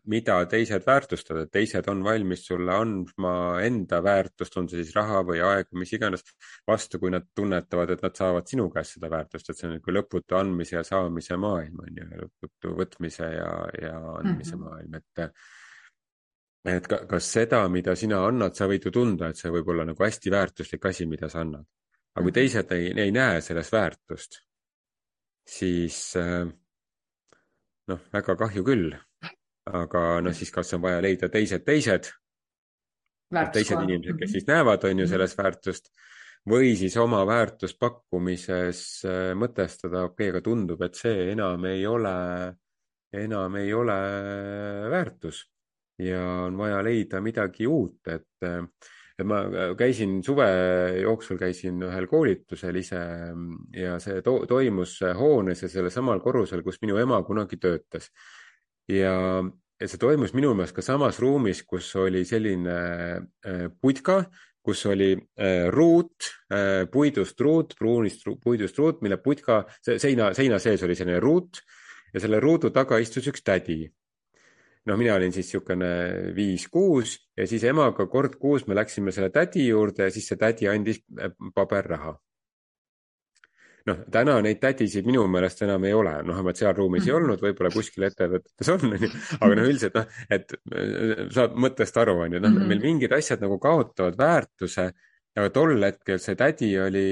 mida 0.05 0.45
teised 0.45 0.85
väärtustavad, 0.85 1.43
et 1.43 1.51
teised 1.51 1.87
on 1.87 2.03
valmis 2.03 2.45
sulle 2.47 2.73
andma 2.73 3.61
enda 3.61 4.01
väärtust, 4.03 4.57
on 4.57 4.69
see 4.69 4.83
siis 4.83 4.95
raha 4.95 5.21
või 5.23 5.41
aeg 5.45 5.67
või 5.71 5.79
mis 5.79 5.93
iganes, 5.93 6.23
vastu, 6.67 6.99
kui 6.99 7.11
nad 7.11 7.27
tunnetavad, 7.35 7.89
et 7.89 8.01
nad 8.01 8.15
saavad 8.15 8.47
sinu 8.47 8.69
käest 8.69 8.97
seda 8.97 9.09
väärtust, 9.09 9.49
et 9.49 9.57
see 9.57 9.67
on 9.67 9.75
nagu 9.77 9.91
lõputu 9.91 10.39
andmise 10.39 10.75
ja 10.75 10.83
saamise 10.83 11.37
maailm, 11.37 11.79
on 11.79 12.01
ju, 12.01 12.07
lõputu 12.23 12.73
võtmise 12.79 13.29
ja, 13.29 13.51
ja 13.81 13.97
andmise 14.17 14.55
mm 14.55 14.61
-hmm. 14.61 14.69
maailm, 14.69 14.95
et 14.95 15.29
et 16.63 16.87
kas 16.87 17.27
seda, 17.27 17.65
mida 17.67 17.95
sina 17.99 18.21
annad, 18.27 18.55
sa 18.55 18.69
võid 18.71 18.87
ju 18.87 18.91
tunda, 18.95 19.29
et 19.29 19.39
see 19.39 19.51
võib 19.51 19.67
olla 19.73 19.83
nagu 19.89 20.03
hästi 20.03 20.31
väärtuslik 20.31 20.85
asi, 20.87 21.05
mida 21.05 21.29
sa 21.29 21.41
annad. 21.43 21.65
aga 22.13 22.23
kui 22.23 22.31
mhm. 22.31 22.39
teised 22.39 22.71
ei, 22.71 22.91
ei 23.05 23.11
näe 23.11 23.41
selles 23.41 23.71
väärtust 23.73 24.39
siis 25.47 26.15
äh, 26.15 26.47
noh, 27.87 28.01
väga 28.13 28.35
kahju 28.39 28.63
küll. 28.63 28.93
aga 29.63 30.21
noh, 30.23 30.35
siis 30.35 30.51
kas 30.51 30.73
on 30.75 30.81
vaja 30.83 30.99
leida 31.03 31.29
teised 31.31 31.63
teised, 31.63 32.09
teised 33.31 33.77
inimesed, 33.79 34.17
kes 34.19 34.33
siis 34.35 34.47
näevad, 34.47 34.83
on 34.83 34.97
ju, 34.97 35.05
mhm. 35.05 35.11
selles 35.11 35.37
väärtust 35.39 35.93
või 36.49 36.73
siis 36.75 36.97
oma 36.99 37.21
väärtuspakkumises 37.27 38.81
äh, 39.07 39.31
mõtestada, 39.39 40.03
okei 40.09 40.27
okay,, 40.27 40.33
aga 40.33 40.43
tundub, 40.43 40.81
et 40.83 40.99
see 40.99 41.31
enam 41.31 41.63
ei 41.69 41.85
ole, 41.87 42.15
enam 43.15 43.55
ei 43.61 43.71
ole 43.73 43.99
väärtus 44.91 45.45
ja 46.01 46.21
on 46.47 46.57
vaja 46.57 46.81
leida 46.85 47.21
midagi 47.21 47.67
uut, 47.67 47.99
et 48.07 48.49
et 49.13 49.25
ma 49.29 49.43
äh, 49.45 49.73
käisin 49.77 50.21
suve 50.25 50.47
jooksul 51.03 51.37
käisin 51.37 51.81
ühel 51.85 52.07
koolitusel 52.09 52.79
ise 52.81 53.01
ja 53.77 53.97
see 54.01 54.23
to 54.25 54.39
toimus 54.49 54.97
hoones 55.17 55.61
ja 55.63 55.69
sellel 55.69 55.93
samal 55.93 56.21
korrusel, 56.23 56.63
kus 56.65 56.81
minu 56.81 56.97
ema 57.01 57.21
kunagi 57.27 57.59
töötas. 57.61 58.09
ja, 58.89 59.43
see 59.83 59.99
toimus 60.01 60.33
minu 60.33 60.53
meelest 60.57 60.75
ka 60.75 60.81
samas 60.81 61.19
ruumis, 61.21 61.61
kus 61.67 61.93
oli 62.01 62.25
selline 62.25 62.79
äh, 63.45 63.67
putka, 63.81 64.23
kus 64.63 64.85
oli 64.89 65.13
äh, 65.13 65.69
ruut 65.69 66.31
puidust 66.91 67.39
ruut, 67.41 67.73
pruunist 67.77 68.25
puidust 68.43 68.77
ruut, 68.79 69.01
mille 69.01 69.17
putka, 69.21 69.63
seina, 69.81 70.33
seina 70.33 70.59
sees 70.59 70.83
oli 70.83 70.95
selline 70.95 71.19
ruut 71.21 71.61
ja 72.13 72.21
selle 72.23 72.39
ruudu 72.41 72.73
taga 72.73 72.97
istus 73.01 73.27
üks 73.29 73.45
tädi 73.45 73.83
noh, 74.89 74.99
mina 74.99 75.15
olin 75.15 75.33
siis 75.33 75.47
niisugune 75.47 75.89
viis-kuus 76.35 77.15
ja 77.37 77.47
siis 77.47 77.63
emaga 77.69 78.07
kord 78.11 78.35
kuus 78.41 78.67
me 78.67 78.75
läksime 78.77 79.13
selle 79.15 79.31
tädi 79.33 79.67
juurde 79.69 80.09
ja 80.09 80.13
siis 80.13 80.27
see 80.31 80.39
tädi 80.39 80.69
andis 80.71 81.01
äh, 81.19 81.33
paberraha. 81.55 82.17
noh, 83.83 83.97
täna 84.11 84.37
neid 84.39 84.61
tädisid 84.63 85.03
minu 85.03 85.25
meelest 85.27 85.61
enam 85.65 85.83
ei 85.83 85.91
ole, 85.91 86.13
noh, 86.23 86.37
vähemalt 86.37 86.59
seal 86.59 86.75
ruumis 86.77 87.03
ei 87.03 87.11
mhm. 87.11 87.17
olnud, 87.17 87.41
võib-olla 87.43 87.71
kuskil 87.73 88.05
ettevõtetes 88.07 88.69
on, 88.71 88.85
onju, 88.95 89.09
aga 89.39 89.57
noh, 89.59 89.67
üldiselt 89.67 89.97
noh, 89.99 90.19
et 90.31 90.55
äh, 90.55 91.25
saad 91.35 91.57
mõttest 91.59 91.99
aru, 91.99 92.17
onju, 92.27 92.39
noh, 92.43 92.53
mhm. 92.53 92.71
meil 92.71 92.83
mingid 92.83 93.15
asjad 93.15 93.43
nagu 93.43 93.59
kaotavad 93.63 94.19
väärtuse, 94.19 94.89
aga 95.35 95.51
tol 95.51 95.75
hetkel 95.83 96.21
see 96.23 96.39
tädi 96.39 96.71
oli, 96.79 97.07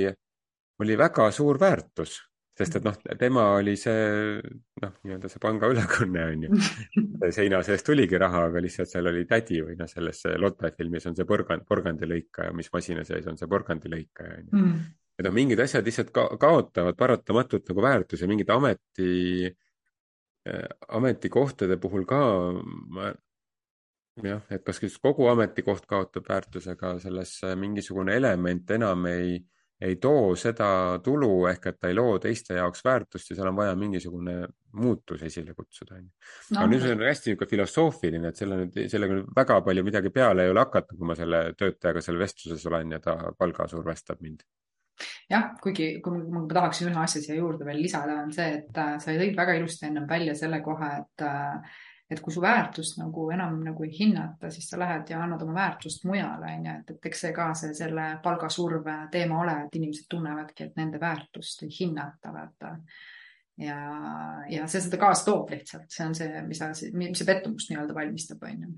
oli 0.82 1.00
väga 1.00 1.28
suur 1.36 1.60
väärtus 1.60 2.20
sest 2.62 2.78
et 2.78 2.86
noh, 2.86 2.98
tema 3.20 3.46
oli 3.58 3.74
see 3.80 4.38
noh, 4.82 4.94
nii-öelda 5.02 5.32
see 5.32 5.42
pangaülekanne 5.42 6.26
on 6.34 6.46
ju. 6.46 6.60
seina 7.38 7.62
seest 7.66 7.88
tuligi 7.88 8.20
raha, 8.22 8.46
aga 8.50 8.62
lihtsalt 8.64 8.92
seal 8.92 9.10
oli 9.12 9.26
tädi 9.30 9.62
või 9.66 9.78
noh, 9.80 9.90
selles 9.90 10.24
Lotte 10.42 10.74
filmis 10.78 11.08
on 11.10 11.18
see 11.18 11.28
porgand, 11.30 11.66
porgandilõikaja, 11.70 12.54
mis 12.58 12.72
masina 12.74 13.06
sees 13.08 13.28
on 13.32 13.40
see 13.40 13.50
porgandilõikaja 13.52 14.38
on 14.38 14.46
ju 14.46 14.62
mm.. 14.62 14.78
et 15.18 15.28
noh, 15.28 15.36
mingid 15.36 15.64
asjad 15.66 15.88
lihtsalt 15.88 16.14
ka 16.16 16.28
kaotavad 16.42 17.00
paratamatult 17.00 17.74
nagu 17.74 17.86
väärtuse, 17.88 18.30
mingid 18.30 18.54
ameti 18.54 19.12
äh,, 19.50 20.70
ametikohtade 21.00 21.82
puhul 21.82 22.08
ka 22.10 22.22
ma 22.96 23.12
jah, 24.22 24.44
et 24.52 24.64
kas 24.66 24.82
siis 24.82 24.98
kogu 25.02 25.28
ametikoht 25.32 25.88
kaotab 25.90 26.28
väärtuse, 26.30 26.76
aga 26.76 26.98
selles 27.02 27.38
mingisugune 27.60 28.16
element 28.20 28.78
enam 28.78 29.08
ei 29.10 29.40
ei 29.82 29.96
too 30.02 30.36
seda 30.38 31.00
tulu 31.04 31.48
ehk 31.50 31.68
et 31.72 31.80
ta 31.82 31.90
ei 31.90 31.98
loo 31.98 32.18
teiste 32.22 32.58
jaoks 32.58 32.84
väärtust 32.86 33.32
ja 33.32 33.38
seal 33.38 33.50
on 33.50 33.58
vaja 33.58 33.76
mingisugune 33.80 34.36
muutus 34.78 35.24
esile 35.28 35.56
kutsuda, 35.58 35.98
onju. 35.98 36.10
aga 36.56 36.68
nüüd 36.70 36.86
see 36.86 36.96
on 36.96 37.06
hästi 37.08 37.32
niisugune 37.32 37.52
filosoofiline, 37.54 38.32
et 38.32 38.42
selle 38.42 38.60
nüüd, 38.62 38.82
sellega 38.94 39.18
nüüd 39.18 39.32
väga 39.36 39.60
palju 39.66 39.86
midagi 39.88 40.14
peale 40.16 40.46
ei 40.46 40.54
ole 40.54 40.64
hakata, 40.64 40.96
kui 40.96 41.10
ma 41.10 41.18
selle 41.20 41.44
töötajaga 41.60 42.04
seal 42.06 42.22
vestluses 42.22 42.66
olen 42.70 42.98
ja 42.98 43.02
ta 43.04 43.18
palga 43.38 43.68
survestab 43.72 44.22
mind 44.22 44.46
jah, 45.32 45.52
kuigi 45.62 45.94
kui 46.04 46.18
ma, 46.18 46.24
ma 46.36 46.44
tahaksin 46.50 46.92
ühe 46.92 47.02
asja 47.04 47.22
siia 47.24 47.38
juurde 47.40 47.66
veel 47.68 47.82
lisada, 47.82 48.20
on 48.26 48.34
see, 48.36 48.60
et 48.60 48.78
äh, 48.78 48.98
sa 49.02 49.16
tõid 49.16 49.38
väga 49.38 49.56
ilusti 49.60 49.88
ennem 49.90 50.08
välja 50.10 50.36
selle 50.38 50.62
koha, 50.66 50.92
et 51.02 51.26
äh, 51.26 51.80
et 52.12 52.20
kui 52.20 52.34
su 52.34 52.42
väärtust 52.44 52.98
nagu 53.00 53.30
enam 53.32 53.62
nagu 53.64 53.86
ei 53.88 53.92
hinnata, 53.96 54.50
siis 54.52 54.68
sa 54.70 54.80
lähed 54.80 55.10
ja 55.14 55.22
annad 55.24 55.42
oma 55.46 55.56
väärtust 55.56 56.04
mujale, 56.10 56.52
on 56.58 56.68
ju, 56.68 56.76
et, 56.82 56.92
et 56.96 57.08
eks 57.10 57.24
see 57.26 57.34
ka 57.36 57.48
see 57.58 57.74
selle 57.78 58.08
palgasurve 58.24 58.98
teema 59.14 59.40
ole, 59.44 59.56
et 59.66 59.80
inimesed 59.80 60.10
tunnevadki, 60.12 60.68
et 60.68 60.78
nende 60.80 61.00
väärtust 61.00 61.64
ei 61.64 61.72
hinnata, 61.80 62.34
vaata. 62.36 62.76
ja, 63.64 63.80
ja 64.52 64.68
see 64.68 64.84
seda 64.84 65.00
kaasa 65.00 65.28
toob 65.30 65.56
lihtsalt, 65.56 65.88
see 65.94 66.06
on 66.06 66.16
see, 66.18 66.46
mis, 66.48 66.64
mis 66.92 67.18
see 67.22 67.32
pettumust 67.32 67.72
nii-öelda 67.72 67.96
valmistab, 67.96 68.44
on 68.44 68.68
ju. 68.68 68.76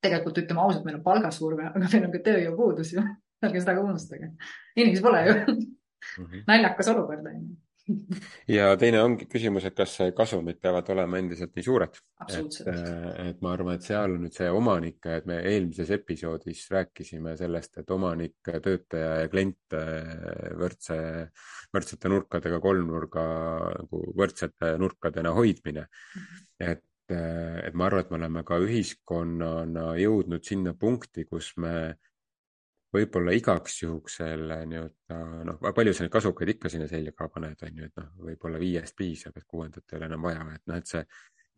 tegelikult 0.00 0.42
ütleme 0.44 0.64
ausalt, 0.64 0.84
meil 0.88 1.00
on 1.00 1.04
palgasurve, 1.04 1.68
aga 1.68 1.84
meil 1.84 2.08
on 2.08 2.16
ka 2.16 2.24
tööjõupuudus 2.30 2.96
ju, 2.96 3.04
ärge 3.44 3.64
seda 3.64 3.76
ka 3.76 3.84
unustage. 3.84 4.32
inimesi 4.76 5.04
pole 5.04 5.24
ju 5.26 5.38
mm 5.38 5.56
-hmm. 6.24 6.44
naljakas 6.50 6.94
olukord, 6.96 7.26
on 7.26 7.40
ju 7.42 7.56
ja 8.48 8.68
teine 8.80 9.00
ongi 9.02 9.26
küsimus, 9.30 9.66
et 9.68 9.76
kas 9.76 9.96
kasumid 10.16 10.60
peavad 10.62 10.88
olema 10.92 11.20
endiselt 11.20 11.54
nii 11.56 11.64
suured. 11.64 12.00
et, 12.28 12.58
äh, 12.66 13.28
et 13.28 13.42
ma 13.44 13.52
arvan, 13.54 13.78
et 13.78 13.86
seal 13.86 14.16
on 14.16 14.24
nüüd 14.26 14.34
see 14.34 14.48
omanik, 14.50 14.98
et 15.06 15.28
me 15.30 15.38
eelmises 15.52 15.92
episoodis 15.94 16.64
rääkisime 16.74 17.36
sellest, 17.38 17.78
et 17.82 17.90
omanik, 17.94 18.36
töötaja 18.42 19.14
ja 19.22 19.30
klient 19.32 19.78
võrdse, 20.58 20.98
võrdsete 21.74 22.12
nurkadega 22.12 22.60
kolmnurga 22.64 23.24
nagu 23.78 24.02
võrdsete 24.18 24.74
nurkadena 24.80 25.32
hoidmine. 25.36 25.86
-hmm. 25.88 26.44
et, 26.58 26.84
äh, 27.12 27.66
et 27.68 27.74
ma 27.74 27.86
arvan, 27.86 28.04
et 28.04 28.10
me 28.10 28.20
oleme 28.20 28.44
ka 28.44 28.58
ühiskonnana 28.64 29.94
jõudnud 30.00 30.44
sinna 30.44 30.74
punkti, 30.74 31.24
kus 31.24 31.54
me 31.56 31.96
võib-olla 32.94 33.34
igaks 33.36 33.82
juhuks 33.82 34.18
selle 34.22 34.60
nii-öelda 34.68 35.18
noh, 35.48 35.58
palju 35.76 35.92
sa 35.94 36.04
neid 36.04 36.12
kasukaid 36.14 36.54
ikka 36.54 36.70
sinna 36.72 36.88
selga 36.90 37.28
paned, 37.32 37.60
on 37.66 37.82
ju, 37.82 37.88
et 37.90 38.00
noh, 38.00 38.12
võib-olla 38.28 38.60
viiest 38.62 38.96
piisab, 38.96 39.36
et 39.36 39.46
kuuendat 39.48 39.84
ei 39.92 39.98
ole 39.98 40.08
enam 40.08 40.24
vaja, 40.28 40.46
et 40.54 40.64
noh, 40.70 40.80
et 40.80 40.88
see, 40.88 41.02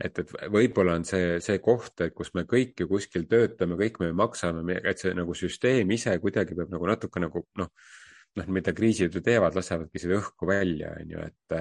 et, 0.00 0.22
et 0.24 0.34
võib-olla 0.50 0.96
on 0.98 1.06
see, 1.06 1.38
see 1.44 1.60
koht, 1.62 1.94
et 2.06 2.14
kus 2.16 2.32
me 2.34 2.46
kõik 2.50 2.82
ju 2.82 2.88
kuskil 2.90 3.28
töötame, 3.30 3.78
kõik 3.78 4.00
me 4.02 4.10
maksame, 4.16 4.80
et 4.80 5.02
see 5.02 5.14
nagu 5.16 5.36
süsteem 5.38 5.94
ise 5.94 6.16
kuidagi 6.22 6.58
peab 6.58 6.74
nagu 6.74 6.90
natuke 6.90 7.22
nagu 7.22 7.44
noh, 7.60 7.70
noh, 8.40 8.50
mida 8.58 8.74
kriisid 8.74 9.14
ju 9.14 9.22
teevad, 9.24 9.54
lasevadki 9.58 10.02
seda 10.02 10.18
õhku 10.18 10.50
välja, 10.50 10.96
on 10.98 11.14
ju, 11.14 11.30
et 11.30 11.58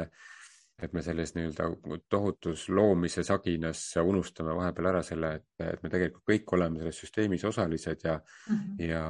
et 0.83 0.93
me 0.93 1.01
selles 1.03 1.33
nii-öelda 1.35 1.67
tohutus 2.09 2.67
loomise 2.69 3.23
saginas 3.27 3.81
unustame 4.03 4.55
vahepeal 4.55 4.91
ära 4.93 5.03
selle, 5.05 5.33
et, 5.39 5.47
et 5.65 5.83
me 5.83 5.91
tegelikult 5.91 6.25
kõik 6.31 6.55
oleme 6.57 6.81
selles 6.81 6.99
süsteemis 7.03 7.45
osalised 7.49 8.05
ja 8.05 8.15
mm, 8.19 8.55
-hmm. 8.55 8.83
ja, 8.87 9.03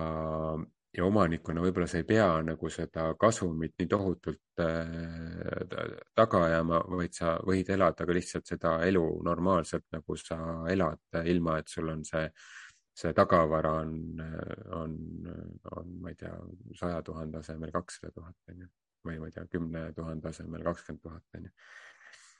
ja 0.97 1.05
omanikuna 1.05 1.61
võib-olla 1.61 1.87
sa 1.87 2.01
ei 2.01 2.07
pea 2.09 2.29
nagu 2.45 2.69
seda 2.73 3.09
kasumit 3.19 3.75
nii 3.79 3.87
tohutult 3.87 4.63
äh, 4.65 5.93
taga 6.15 6.45
ajama, 6.45 6.81
vaid 6.89 7.13
sa 7.13 7.37
võid 7.45 7.69
elada 7.69 8.05
ka 8.05 8.17
lihtsalt 8.17 8.49
seda 8.49 8.79
elu 8.85 9.05
normaalselt, 9.23 9.85
nagu 9.91 10.17
sa 10.17 10.39
elad, 10.69 11.05
ilma 11.25 11.59
et 11.59 11.67
sul 11.67 11.89
on 11.89 12.03
see 12.05 12.25
see 12.99 13.13
tagavara 13.15 13.71
on, 13.79 14.21
on, 14.75 14.95
on, 15.75 15.91
ma 16.01 16.09
ei 16.11 16.15
tea, 16.19 16.33
saja 16.75 17.01
tuhande 17.05 17.39
asemel 17.39 17.71
kakssada 17.71 18.11
tuhat, 18.11 18.35
on 18.51 18.65
ju 18.65 18.67
või 19.05 19.19
ma 19.19 19.29
ei 19.29 19.35
tea, 19.35 19.45
kümne 19.51 19.89
tuhande 19.95 20.31
asemel 20.31 20.65
kakskümmend 20.65 21.03
tuhat, 21.03 21.23
on 21.37 21.45
ju. 21.47 21.51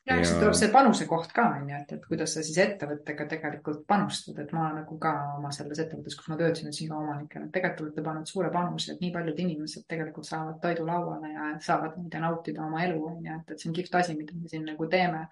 ja 0.10 0.18
eks 0.20 0.32
ja... 0.32 0.38
tuleb 0.42 0.56
see 0.58 0.70
panuse 0.74 1.06
koht 1.10 1.34
ka, 1.36 1.46
on 1.58 1.70
ju, 1.70 1.80
et, 1.82 1.92
et 1.98 2.08
kuidas 2.08 2.34
sa 2.36 2.44
siis 2.46 2.58
ettevõttega 2.63 3.28
tegelikult 3.34 3.84
panustad, 3.89 4.39
et 4.44 4.54
ma 4.56 4.70
nagu 4.75 4.98
ka 5.01 5.12
oma 5.38 5.51
selles 5.56 5.82
ettevõttes, 5.84 6.18
kus 6.20 6.32
ma 6.32 6.38
töötasin, 6.39 6.72
ütlesin 6.72 6.92
ka 6.92 7.01
omanikele, 7.04 7.50
et 7.50 7.54
tegelikult 7.58 7.86
olete 7.88 8.06
pannud 8.08 8.32
suure 8.32 8.50
panuse, 8.56 8.96
et 8.96 9.04
nii 9.04 9.13
paljud 9.16 9.44
inimesed 9.46 9.86
tegelikult 9.94 10.30
saavad 10.30 10.58
toidu 10.63 10.88
lauale 10.89 11.34
ja 11.36 11.51
saavad, 11.66 11.96
ma 11.98 12.08
ei 12.08 12.16
tea, 12.16 12.24
nautida 12.25 12.66
oma 12.66 12.84
elu, 12.88 13.00
on 13.12 13.22
ju, 13.30 13.38
et, 13.38 13.54
et 13.54 13.63
see 13.63 13.72
on 13.72 13.78
kihvt 13.78 14.01
asi, 14.01 14.18
mida 14.20 14.36
me 14.39 14.51
siin 14.51 14.68
nagu 14.72 14.89
teeme. 14.92 15.28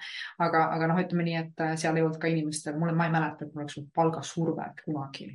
aga, 0.46 0.68
aga 0.78 0.94
noh, 0.94 1.04
ütleme 1.04 1.28
nii, 1.28 1.42
et 1.44 1.68
seal 1.82 1.98
ei 1.98 2.06
olnud 2.06 2.22
ka 2.22 2.32
inimestel, 2.32 2.80
mulle, 2.80 2.96
ma 2.96 3.10
ei 3.10 3.18
mäleta, 3.18 3.46
et 3.46 3.54
mul 3.54 3.66
oleks 3.66 3.82
olnud 3.82 3.92
palgasurvet 3.98 4.86
kunagi 4.86 5.34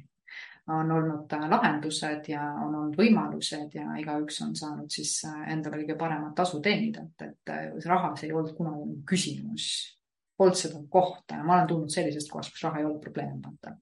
on 0.69 0.91
olnud 0.95 1.33
lahendused 1.51 2.29
ja 2.31 2.43
on 2.63 2.75
olnud 2.75 2.99
võimalused 2.99 3.75
ja 3.75 3.97
igaüks 3.99 4.41
on 4.45 4.55
saanud 4.57 4.91
siis 4.95 5.17
endale 5.27 5.81
kõige 5.83 5.97
paremat 5.99 6.37
tasu 6.39 6.61
teenida, 6.63 7.03
et, 7.03 7.25
et 7.27 7.87
rahas 7.87 8.23
ei 8.23 8.33
olnud 8.33 8.55
kunagi 8.57 9.01
küsimus, 9.09 9.65
polnud 10.39 10.59
seda 10.59 10.83
kohta 10.91 11.41
ja 11.41 11.47
ma 11.47 11.57
olen 11.57 11.73
tulnud 11.73 11.95
sellisest 11.95 12.31
kohast, 12.31 12.55
kus 12.55 12.63
raha 12.69 12.79
ei 12.79 12.87
olnud 12.87 13.03
probleem, 13.03 13.41
vaata 13.43 13.75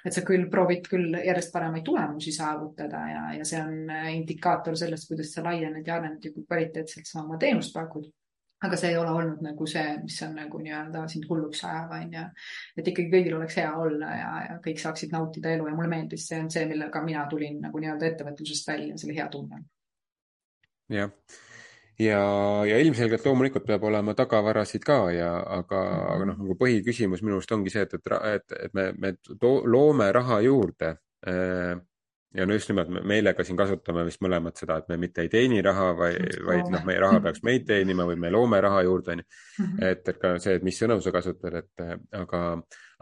et 0.00 0.16
sa 0.16 0.22
küll 0.24 0.46
proovid 0.52 0.86
küll 0.88 1.12
järjest 1.12 1.52
paremaid 1.52 1.84
tulemusi 1.84 2.32
saavutada 2.32 3.02
ja, 3.10 3.24
ja 3.36 3.44
see 3.44 3.60
on 3.60 3.90
indikaator 4.14 4.78
sellest, 4.78 5.08
kuidas 5.10 5.34
sa 5.34 5.44
laiened 5.44 5.86
ja 5.86 5.98
arened 5.98 6.24
ja 6.24 6.32
kui 6.32 6.46
kvaliteetselt 6.48 7.08
sa 7.08 7.20
oma 7.24 7.36
teenust 7.40 7.74
pakud 7.76 8.08
aga 8.60 8.76
see 8.76 8.92
ei 8.92 8.96
ole 9.00 9.10
olnud 9.16 9.42
nagu 9.44 9.66
see, 9.68 9.84
mis 10.02 10.16
on 10.26 10.34
nagu 10.36 10.60
nii-öelda 10.60 11.04
sind 11.08 11.26
hulluks 11.28 11.62
ajav, 11.64 11.92
on 11.96 12.16
ju. 12.16 12.24
et 12.76 12.88
ikkagi 12.92 13.12
kõigil 13.12 13.36
oleks 13.38 13.56
hea 13.60 13.70
olla 13.84 14.14
ja, 14.18 14.32
ja 14.48 14.56
kõik 14.64 14.82
saaksid 14.82 15.14
nautida 15.16 15.54
elu 15.56 15.68
ja 15.70 15.76
mulle 15.76 15.92
meeldis, 15.92 16.26
see 16.28 16.40
on 16.42 16.50
see, 16.52 16.66
millega 16.68 17.04
mina 17.04 17.26
tulin 17.30 17.60
nagu 17.64 17.80
nii-öelda 17.80 18.10
ettevõtlusest 18.10 18.68
välja, 18.68 18.98
selle 19.00 19.16
hea 19.16 19.28
tunne. 19.32 19.62
jah, 20.92 21.12
ja, 22.04 22.22
ja 22.68 22.80
ilmselgelt 22.84 23.24
loomulikult 23.26 23.66
peab 23.68 23.84
olema 23.88 24.14
tagavarasid 24.18 24.84
ka 24.84 25.00
ja, 25.16 25.34
aga 25.60 25.84
mm, 25.84 25.92
-hmm. 25.96 26.14
aga 26.14 26.30
noh, 26.32 26.40
nagu 26.44 26.58
põhiküsimus 26.64 27.24
minu 27.24 27.40
arust 27.40 27.52
ongi 27.56 27.72
see, 27.72 27.86
et, 27.88 27.94
et, 27.94 28.12
et, 28.34 28.58
et 28.66 28.74
me, 28.74 28.90
me 28.98 29.14
loome 29.64 30.12
raha 30.12 30.40
juurde 30.44 30.96
äh, 31.28 31.78
ja 32.34 32.46
no 32.46 32.54
just 32.54 32.68
nimelt 32.70 32.88
me 32.88 33.00
meelega 33.06 33.44
siin 33.44 33.58
kasutame 33.58 34.04
vist 34.06 34.20
mõlemad 34.22 34.58
seda, 34.58 34.76
et 34.80 34.90
me 34.92 34.96
mitte 35.02 35.24
ei 35.24 35.30
teeni 35.32 35.58
raha, 35.64 35.88
vaid, 35.98 36.36
vaid 36.46 36.68
noh, 36.70 36.84
meie 36.86 37.00
raha 37.02 37.18
peaks 37.24 37.42
meid 37.46 37.64
teenima 37.66 38.06
või 38.06 38.20
me 38.22 38.30
loome 38.30 38.60
raha 38.62 38.84
juurde, 38.86 39.16
onju. 39.16 39.26
Mhm. 39.58 39.80
et, 39.88 40.10
et 40.12 40.20
ka 40.22 40.34
see, 40.42 40.58
et 40.60 40.66
mis 40.66 40.78
sõnu 40.78 41.00
sa 41.02 41.12
kasutad, 41.14 41.56
et 41.58 41.84
aga, 42.20 42.42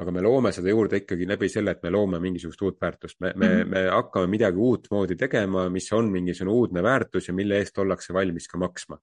aga 0.01 0.15
me 0.15 0.25
loome 0.25 0.53
seda 0.57 0.73
juurde 0.73 1.03
ikkagi 1.03 1.29
läbi 1.29 1.51
selle, 1.53 1.77
et 1.77 1.85
me 1.85 1.93
loome 1.93 2.21
mingisugust 2.25 2.63
uut 2.65 2.79
väärtust. 2.81 3.21
me, 3.21 3.33
me, 3.37 3.49
mhm. 3.49 3.75
me 3.75 3.83
hakkame 3.93 4.31
midagi 4.33 4.65
uutmoodi 4.69 5.19
tegema, 5.21 5.69
mis 5.73 5.93
on 5.93 6.09
mingisugune 6.13 6.55
uudne 6.55 6.83
väärtus 6.83 7.29
ja 7.29 7.35
mille 7.35 7.61
eest 7.61 7.79
ollakse 7.79 8.17
valmis 8.17 8.49
ka 8.49 8.59
maksma. 8.59 8.99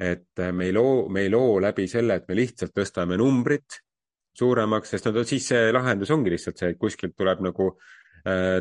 et 0.00 0.40
me 0.52 0.64
ei 0.64 0.72
loo, 0.72 1.08
me 1.12 1.20
ei 1.26 1.30
loo 1.30 1.60
läbi 1.60 1.86
selle, 1.86 2.14
et 2.16 2.28
me 2.28 2.34
lihtsalt 2.34 2.72
tõstame 2.74 3.18
numbrit 3.20 3.82
suuremaks, 4.40 4.94
sest 4.94 5.10
no 5.10 5.24
siis 5.28 5.46
see 5.50 5.72
lahendus 5.72 6.10
ongi 6.10 6.30
lihtsalt 6.32 6.56
see, 6.56 6.70
et 6.72 6.78
kuskilt 6.80 7.12
tuleb 7.18 7.42
nagu 7.44 7.74
Äh, 7.74 7.99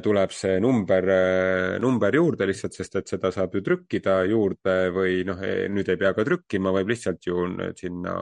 tuleb 0.04 0.32
see 0.32 0.60
number, 0.64 1.10
äh, 1.10 1.80
number 1.84 2.16
juurde 2.16 2.48
lihtsalt, 2.48 2.78
sest 2.78 2.96
et 2.96 3.12
seda 3.12 3.32
saab 3.36 3.58
ju 3.58 3.64
trükkida 3.66 4.22
juurde 4.30 4.78
või 4.96 5.24
noh, 5.28 5.42
e, 5.44 5.68
nüüd 5.72 5.90
ei 5.92 6.00
pea 6.00 6.14
ka 6.16 6.26
trükkima, 6.28 6.72
võib 6.76 6.94
lihtsalt 6.94 7.28
ju 7.28 7.48
sinna, 7.78 8.16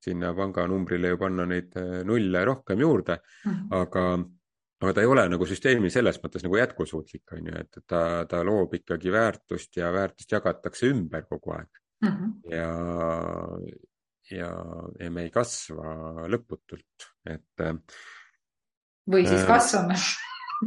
sinna 0.00 0.34
panganumbrile 0.36 1.14
ju 1.14 1.20
panna 1.20 1.46
neid 1.48 1.76
äh, 1.80 2.02
nulle 2.04 2.44
rohkem 2.44 2.84
juurde 2.84 3.20
mm, 3.20 3.50
-hmm. 3.52 3.72
aga 3.80 4.04
aga 4.80 4.94
ta 4.96 5.02
ei 5.04 5.10
ole 5.12 5.26
nagu 5.28 5.46
süsteemi 5.46 5.90
selles 5.92 6.16
mõttes 6.22 6.44
nagu 6.44 6.56
jätkusuutlik, 6.56 7.24
on 7.36 7.50
ju, 7.50 7.56
et 7.60 7.82
ta, 7.86 8.24
ta 8.28 8.40
loob 8.44 8.74
ikkagi 8.80 9.12
väärtust 9.12 9.76
ja 9.76 9.90
väärtust 9.92 10.32
jagatakse 10.32 10.88
ümber 10.88 11.26
kogu 11.28 11.52
aeg 11.56 11.68
mm. 12.04 12.08
-hmm. 12.08 12.32
ja, 12.54 12.70
ja, 14.30 14.50
ja 15.00 15.10
me 15.10 15.22
ei 15.28 15.30
kasva 15.30 16.26
lõputult, 16.28 17.12
et. 17.28 17.68
või 19.10 19.26
siis 19.28 19.44
kasvame 19.44 19.96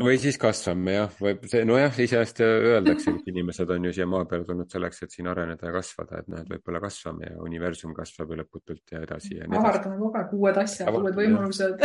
või 0.02 0.18
siis 0.22 0.38
kasvame 0.42 0.96
jah, 0.96 1.12
või 1.22 1.36
see, 1.50 1.64
nojah, 1.68 1.94
iseenesest 1.94 2.42
öeldakse, 2.46 3.14
et 3.14 3.28
inimesed 3.30 3.70
on 3.76 3.88
ju 3.88 3.94
siia 3.94 4.08
maa 4.10 4.26
peale 4.30 4.46
tulnud 4.48 4.72
selleks, 4.72 5.04
et 5.06 5.14
siin 5.14 5.30
areneda 5.30 5.70
ja 5.70 5.74
kasvada, 5.76 6.22
et 6.22 6.30
noh, 6.32 6.42
et 6.42 6.50
võib-olla 6.50 6.82
kasvame 6.84 7.30
ja 7.30 7.42
universum 7.44 7.94
kasvab 7.98 8.34
ju 8.34 8.40
lõputult 8.40 8.96
ja 8.96 9.04
edasi 9.06 9.38
ja 9.38 9.46
nii 9.46 9.54
edasi. 9.54 9.62
avardame 9.62 10.00
kogu 10.02 10.20
aeg 10.20 10.34
uued 10.40 10.60
asjad, 10.64 10.98
uued 11.00 11.18
võimalused. 11.20 11.84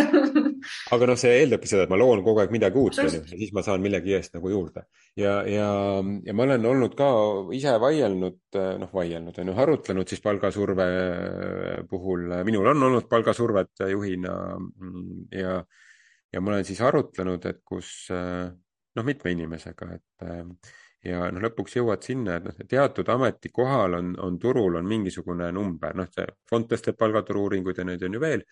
aga 0.97 1.11
noh, 1.11 1.21
see 1.21 1.35
eeldabki 1.43 1.73
seda, 1.73 1.85
et 1.85 1.93
ma 1.93 2.01
loon 2.01 2.23
kogu 2.27 2.43
aeg 2.45 2.55
midagi 2.55 2.81
uut, 2.81 3.01
siis 3.33 3.53
ma 3.57 3.65
saan 3.67 3.85
millegi 3.85 4.17
eest 4.17 4.39
nagu 4.39 4.53
juurde. 4.53 4.87
ja, 5.19 5.41
ja, 5.49 5.69
ja 6.25 6.37
ma 6.37 6.47
olen 6.49 6.69
olnud 6.73 6.97
ka 6.99 7.11
ise 7.57 7.75
vaielnud, 7.83 8.41
noh, 8.85 8.95
vaielnud, 8.95 9.43
onju, 9.43 9.59
arutlenud 9.67 10.09
siis 10.09 10.25
palgasurve 10.25 10.89
puhul, 11.91 12.31
minul 12.49 12.73
on 12.73 12.89
olnud 12.89 13.09
palgasurvet 13.11 13.85
juhina 13.91 14.39
mm, 14.57 15.29
ja 15.37 15.61
ja 16.33 16.41
ma 16.41 16.53
olen 16.53 16.67
siis 16.69 16.81
arutlenud, 16.85 17.47
et 17.49 17.63
kus 17.65 18.11
noh, 18.11 19.05
mitme 19.07 19.33
inimesega, 19.33 19.89
et 19.97 20.29
ja 21.07 21.29
noh, 21.33 21.43
lõpuks 21.43 21.77
jõuad 21.79 22.03
sinna, 22.05 22.39
et 22.39 22.49
noh, 22.49 22.65
teatud 22.69 23.09
ametikohal 23.15 23.99
on, 23.99 24.15
on 24.25 24.39
turul 24.43 24.79
on 24.81 24.89
mingisugune 24.89 25.51
number, 25.55 25.95
noh, 25.97 26.09
see 26.15 26.27
Fontes 26.51 26.83
teeb 26.85 26.99
palgaturu 26.99 27.47
uuringuid 27.47 27.79
ja 27.79 27.87
neid 27.87 28.03
on 28.07 28.19
ju 28.19 28.25
veel. 28.25 28.45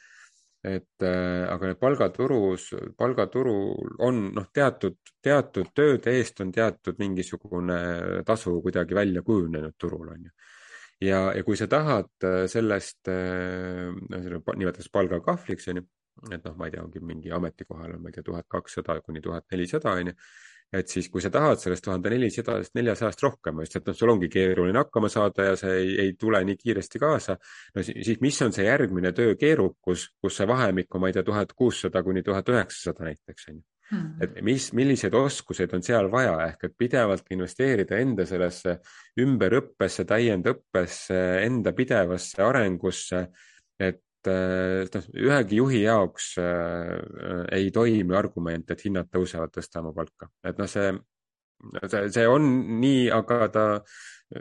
et 0.67 1.05
äh, 1.05 1.45
aga 1.47 1.75
palgaturus, 1.79 2.71
palgaturul 2.99 3.99
on 4.03 4.23
noh, 4.35 4.47
teatud, 4.55 4.97
teatud 5.23 5.69
tööde 5.75 6.15
eest 6.19 6.41
on 6.43 6.51
teatud 6.53 6.97
mingisugune 6.99 7.77
tasu 8.27 8.57
kuidagi 8.65 8.95
välja 8.95 9.23
kujunenud 9.23 9.77
turul 9.79 10.09
on 10.15 10.25
ju 10.25 10.31
ja, 11.07 11.21
ja 11.37 11.45
kui 11.45 11.57
sa 11.61 11.69
tahad 11.71 12.27
sellest, 12.51 13.11
nimetades 14.57 14.89
palgakahvliks, 14.91 15.69
on 15.71 15.83
ju, 15.83 15.87
et 16.31 16.45
noh, 16.45 16.57
ma 16.57 16.69
ei 16.69 16.75
tea, 16.75 16.83
ongi 16.83 17.01
mingi 17.05 17.33
ametikohal 17.33 17.97
on, 17.97 18.03
ma 18.03 18.11
ei 18.11 18.17
tea, 18.17 18.27
tuhat 18.27 18.47
kakssada 18.49 19.01
kuni 19.05 19.21
tuhat 19.25 19.45
nelisada 19.53 19.93
on 19.93 20.13
ju. 20.13 20.15
et 20.75 20.89
siis, 20.91 21.07
kui 21.09 21.23
sa 21.23 21.31
tahad 21.31 21.61
sellest 21.63 21.85
tuhande 21.85 22.11
nelisadast, 22.11 22.73
neljasajast 22.75 23.23
rohkem, 23.23 23.61
sest 23.63 23.77
et 23.81 23.91
noh, 23.93 23.95
sul 23.95 24.11
ongi 24.11 24.29
keeruline 24.33 24.81
hakkama 24.83 25.09
saada 25.13 25.53
ja 25.53 25.55
see 25.61 25.77
ei, 25.79 25.93
ei 26.07 26.17
tule 26.19 26.43
nii 26.45 26.57
kiiresti 26.59 26.99
kaasa. 26.99 27.39
no 27.77 27.87
siis, 27.87 28.19
mis 28.21 28.43
on 28.43 28.53
see 28.57 28.67
järgmine 28.67 29.13
töö 29.15 29.37
keerukus, 29.39 30.09
kus 30.21 30.41
see 30.41 30.49
vahemik 30.49 30.95
on, 30.95 31.05
ma 31.05 31.13
ei 31.13 31.17
tea, 31.17 31.23
tuhat 31.27 31.55
kuussada 31.55 32.03
kuni 32.03 32.25
tuhat 32.27 32.49
üheksasada 32.55 33.11
näiteks 33.11 33.51
on 33.53 33.61
ju 33.61 33.65
Hmm. 33.87 34.17
et 34.19 34.41
mis, 34.43 34.65
millised 34.75 35.15
oskused 35.15 35.71
on 35.77 35.83
seal 35.87 36.09
vaja, 36.11 36.33
ehk 36.49 36.65
et 36.67 36.73
pidevalt 36.75 37.29
investeerida 37.31 38.01
enda 38.03 38.25
sellesse 38.27 38.81
ümberõppesse, 39.23 40.03
täiendõppesse, 40.11 41.21
enda 41.47 41.71
pidevasse 41.77 42.43
arengusse. 42.43 43.29
et 43.79 44.01
et 44.31 44.97
noh, 44.97 45.09
ühegi 45.27 45.61
juhi 45.61 45.83
jaoks 45.85 46.33
äh, 46.43 46.93
ei 47.57 47.71
toimi 47.75 48.17
argument, 48.17 48.71
et 48.71 48.85
hinnad 48.87 49.11
tõusevad, 49.13 49.53
tõsta 49.55 49.83
oma 49.83 49.93
palka, 49.97 50.31
et 50.47 50.59
noh, 50.61 50.71
see, 50.71 50.93
see, 51.87 52.05
see 52.19 52.27
on 52.31 52.49
nii, 52.83 53.07
aga 53.15 53.51
ta 53.55 53.67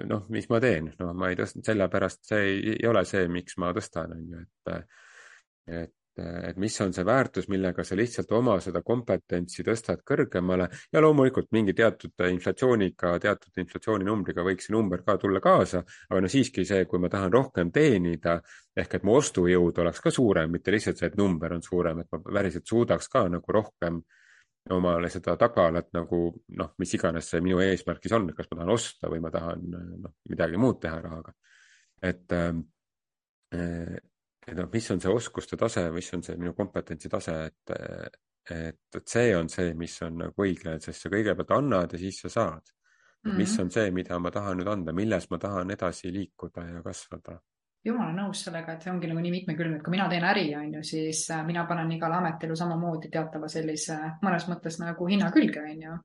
noh, 0.10 0.26
mis 0.34 0.50
ma 0.50 0.62
teen, 0.64 0.90
noh, 1.00 1.14
ma 1.18 1.32
ei 1.32 1.40
tõstnud 1.40 1.68
sellepärast, 1.68 2.24
see 2.30 2.48
ei, 2.50 2.58
ei 2.78 2.90
ole 2.90 3.06
see, 3.08 3.28
miks 3.32 3.60
ma 3.62 3.74
tõstan, 3.76 4.16
on 4.18 4.34
ju, 4.34 4.46
et, 4.46 4.98
et 5.84 5.96
et 6.18 6.58
mis 6.62 6.76
on 6.82 6.94
see 6.96 7.06
väärtus, 7.06 7.48
millega 7.52 7.84
sa 7.84 7.96
lihtsalt 7.98 8.32
oma 8.38 8.56
seda 8.64 8.82
kompetentsi 8.86 9.66
tõstad 9.68 10.04
kõrgemale 10.08 10.68
ja 10.94 11.02
loomulikult 11.04 11.50
mingi 11.56 11.76
teatud 11.76 12.26
inflatsiooniga, 12.30 13.16
teatud 13.24 13.64
inflatsiooninumbriga 13.64 14.46
võiks 14.48 14.70
see 14.70 14.76
number 14.76 15.04
ka 15.04 15.18
tulla 15.22 15.42
kaasa, 15.44 15.84
aga 16.10 16.22
no 16.24 16.32
siiski 16.32 16.66
see, 16.68 16.86
kui 16.90 17.02
ma 17.04 17.12
tahan 17.12 17.34
rohkem 17.34 17.72
teenida, 17.76 18.38
ehk 18.76 19.00
et 19.00 19.08
mu 19.08 19.18
ostujõud 19.20 19.84
oleks 19.84 20.04
ka 20.04 20.14
suurem, 20.14 20.52
mitte 20.56 20.72
lihtsalt 20.72 21.02
see, 21.02 21.12
et 21.12 21.20
number 21.20 21.58
on 21.58 21.66
suurem, 21.66 22.00
et 22.04 22.12
ma 22.12 22.22
päriselt 22.30 22.68
suudaks 22.68 23.12
ka 23.12 23.28
nagu 23.32 23.60
rohkem 23.60 24.00
omale 24.74 25.12
seda 25.14 25.36
tagalat 25.38 25.92
nagu 25.94 26.20
noh, 26.58 26.74
mis 26.82 26.96
iganes 26.98 27.28
see 27.30 27.44
minu 27.44 27.60
eesmärk 27.62 28.02
siis 28.02 28.16
on, 28.18 28.32
kas 28.34 28.48
ma 28.50 28.62
tahan 28.62 28.74
osta 28.74 29.12
või 29.12 29.22
ma 29.22 29.30
tahan 29.34 29.70
noh, 29.76 30.16
midagi 30.32 30.58
muud 30.58 30.80
teha 30.82 30.98
rahaga. 31.04 31.36
et 32.02 32.34
et 34.48 34.58
noh, 34.58 34.70
mis 34.72 34.92
on 34.94 35.02
see 35.02 35.14
oskuste 35.14 35.58
tase, 35.58 35.88
mis 35.96 36.12
on 36.14 36.24
see 36.26 36.38
minu 36.38 36.54
kompetentsi 36.58 37.10
tase, 37.10 37.36
et, 37.50 37.76
et, 38.52 38.80
et 39.00 39.08
see 39.10 39.34
on 39.38 39.50
see, 39.50 39.74
mis 39.78 39.98
on 40.06 40.22
nagu 40.26 40.46
õiglane, 40.48 40.82
sest 40.84 41.06
sa 41.06 41.14
kõigepealt 41.14 41.56
annad 41.58 41.96
ja 41.96 42.02
siis 42.02 42.22
sa 42.26 42.30
saad 42.30 42.62
mm. 42.62 43.32
-hmm. 43.32 43.38
mis 43.42 43.60
on 43.60 43.72
see, 43.72 43.92
mida 43.92 44.20
ma 44.20 44.32
tahan 44.32 44.62
nüüd 44.62 44.72
anda, 44.72 44.94
milles 44.94 45.30
ma 45.32 45.42
tahan 45.42 45.72
edasi 45.78 46.14
liikuda 46.14 46.70
ja 46.70 46.86
kasvada 46.86 47.40
jumala 47.86 48.14
nõus 48.16 48.42
sellega, 48.46 48.76
et 48.76 48.86
see 48.86 48.92
ongi 48.92 49.10
nagu 49.10 49.22
nii 49.22 49.32
mitmekülgne, 49.34 49.78
et 49.78 49.84
kui 49.86 49.94
mina 49.94 50.08
teen 50.10 50.26
äri, 50.26 50.46
on 50.58 50.72
ju, 50.78 50.82
siis 50.88 51.22
äh, 51.34 51.44
mina 51.46 51.66
panen 51.70 51.92
igale 51.94 52.18
ametile 52.18 52.58
samamoodi 52.58 53.12
teatava 53.14 53.50
sellise 53.52 53.98
mõnes 54.26 54.48
mõttes 54.50 54.80
nagu 54.82 55.10
hinna 55.10 55.30
külge, 55.36 55.62
on 55.62 55.84
ju. 55.86 55.98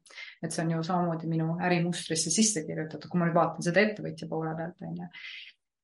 et 0.42 0.52
see 0.52 0.64
on 0.66 0.74
ju 0.74 0.82
samamoodi 0.90 1.30
minu 1.30 1.54
ärimustrisse 1.68 2.32
sisse 2.34 2.66
kirjutatud, 2.66 3.08
kui 3.10 3.20
ma 3.20 3.30
nüüd 3.30 3.38
vaatan 3.38 3.64
seda 3.64 3.84
ettevõtja 3.86 4.28
poole 4.28 4.52
pealt, 4.58 4.84
on 4.84 5.00
ju 5.00 5.08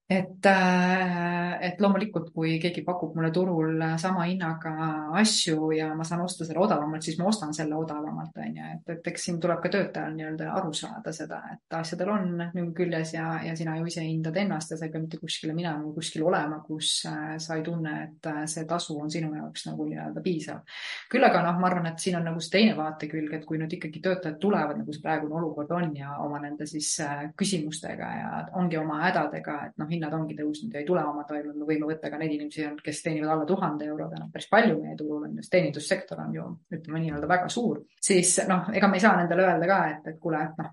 et, 0.09 0.47
äh, 0.47 1.59
et 1.67 1.81
loomulikult, 1.83 2.29
kui 2.35 2.57
keegi 2.63 2.85
pakub 2.87 3.17
mulle 3.17 3.33
turul 3.35 3.81
sama 3.99 4.27
hinnaga 4.29 4.73
asju 5.19 5.73
ja 5.75 5.89
ma 5.99 6.05
saan 6.07 6.23
osta 6.23 6.47
selle 6.47 6.63
odavamalt, 6.63 7.03
siis 7.03 7.19
ma 7.19 7.27
ostan 7.27 7.55
selle 7.55 7.75
odavamalt, 7.75 8.37
on 8.39 8.61
ju, 8.61 8.69
et, 8.77 8.93
et 8.95 9.11
eks 9.11 9.27
siin 9.27 9.41
tuleb 9.43 9.59
ka 9.65 9.71
töötajal 9.73 10.15
nii-öelda 10.15 10.53
aru 10.61 10.71
saada 10.77 11.11
seda, 11.17 11.41
et 11.57 11.79
asjadel 11.79 12.13
on 12.15 12.29
nüüd 12.55 12.71
küljes 12.77 13.17
ja, 13.17 13.33
ja 13.43 13.57
sina 13.59 13.75
ju 13.81 13.89
ise 13.91 14.05
hindad 14.07 14.39
ennast 14.39 14.71
ja 14.71 14.79
sa 14.79 14.87
ei 14.87 14.93
pea 14.95 15.03
mitte 15.03 15.19
kuskile 15.19 15.57
minema 15.57 15.91
kuskil 15.97 16.23
olema, 16.29 16.61
kus 16.63 16.93
äh, 17.11 17.35
sa 17.43 17.59
ei 17.59 17.67
tunne, 17.67 17.97
et 18.05 18.31
äh, 18.31 18.45
see 18.51 18.67
tasu 18.69 18.95
on 19.03 19.11
sinu 19.11 19.33
jaoks 19.35 19.67
nagu 19.73 19.89
nii-öelda 19.91 20.23
piisav. 20.23 20.63
küll 21.11 21.27
aga 21.27 21.43
noh, 21.49 21.59
ma 21.59 21.71
arvan, 21.73 21.91
et 21.91 22.07
siin 22.07 22.21
on 22.21 22.29
nagu 22.31 22.45
see 22.45 22.55
teine 22.61 22.79
vaatekülg, 22.79 23.35
et 23.35 23.49
kui 23.49 23.59
nüüd 23.59 23.75
ikkagi 23.75 24.05
töötajad 24.07 24.39
tulevad, 24.39 24.79
nagu 24.79 24.95
see 24.95 25.03
praegune 25.03 25.41
olukord 25.41 25.75
on 25.75 25.91
ja 25.99 26.15
oma 26.23 26.39
nende 26.47 26.71
siis 26.71 26.95
küsimustega 27.35 28.15
ja 28.21 28.31
ongi 28.63 28.79
oma 28.79 29.03
hädadega, 29.03 29.59
et 29.67 29.79
noh, 29.83 29.91
hinnad 29.97 30.15
ongi 30.17 30.37
tõusnud 30.39 30.75
ja 30.75 30.83
ei 30.83 30.89
tule 30.89 31.03
oma 31.05 31.27
toime, 31.29 31.53
me 31.57 31.69
võime 31.69 31.91
võtta 31.91 32.11
ka 32.13 32.21
neid 32.21 32.37
inimesi, 32.37 32.69
kes 32.85 33.03
teenivad 33.05 33.35
alla 33.35 33.49
tuhande 33.49 33.89
euro, 33.91 34.09
täna. 34.13 34.31
Päris 34.33 34.49
palju 34.53 34.81
meie 34.81 34.97
turul 34.97 35.27
on 35.27 35.37
just, 35.41 35.51
teenindussektor 35.53 36.23
on 36.23 36.35
ju, 36.37 36.49
ütleme 36.77 37.03
nii-öelda 37.03 37.31
väga 37.31 37.51
suur, 37.53 37.83
siis 38.09 38.39
noh, 38.49 38.71
ega 38.77 38.91
me 38.91 39.01
ei 39.01 39.07
saa 39.07 39.17
nendele 39.21 39.49
öelda 39.49 39.71
ka, 39.71 39.81
et, 39.95 40.11
et 40.13 40.21
kuule, 40.23 40.43
et 40.47 40.61
noh, 40.63 40.73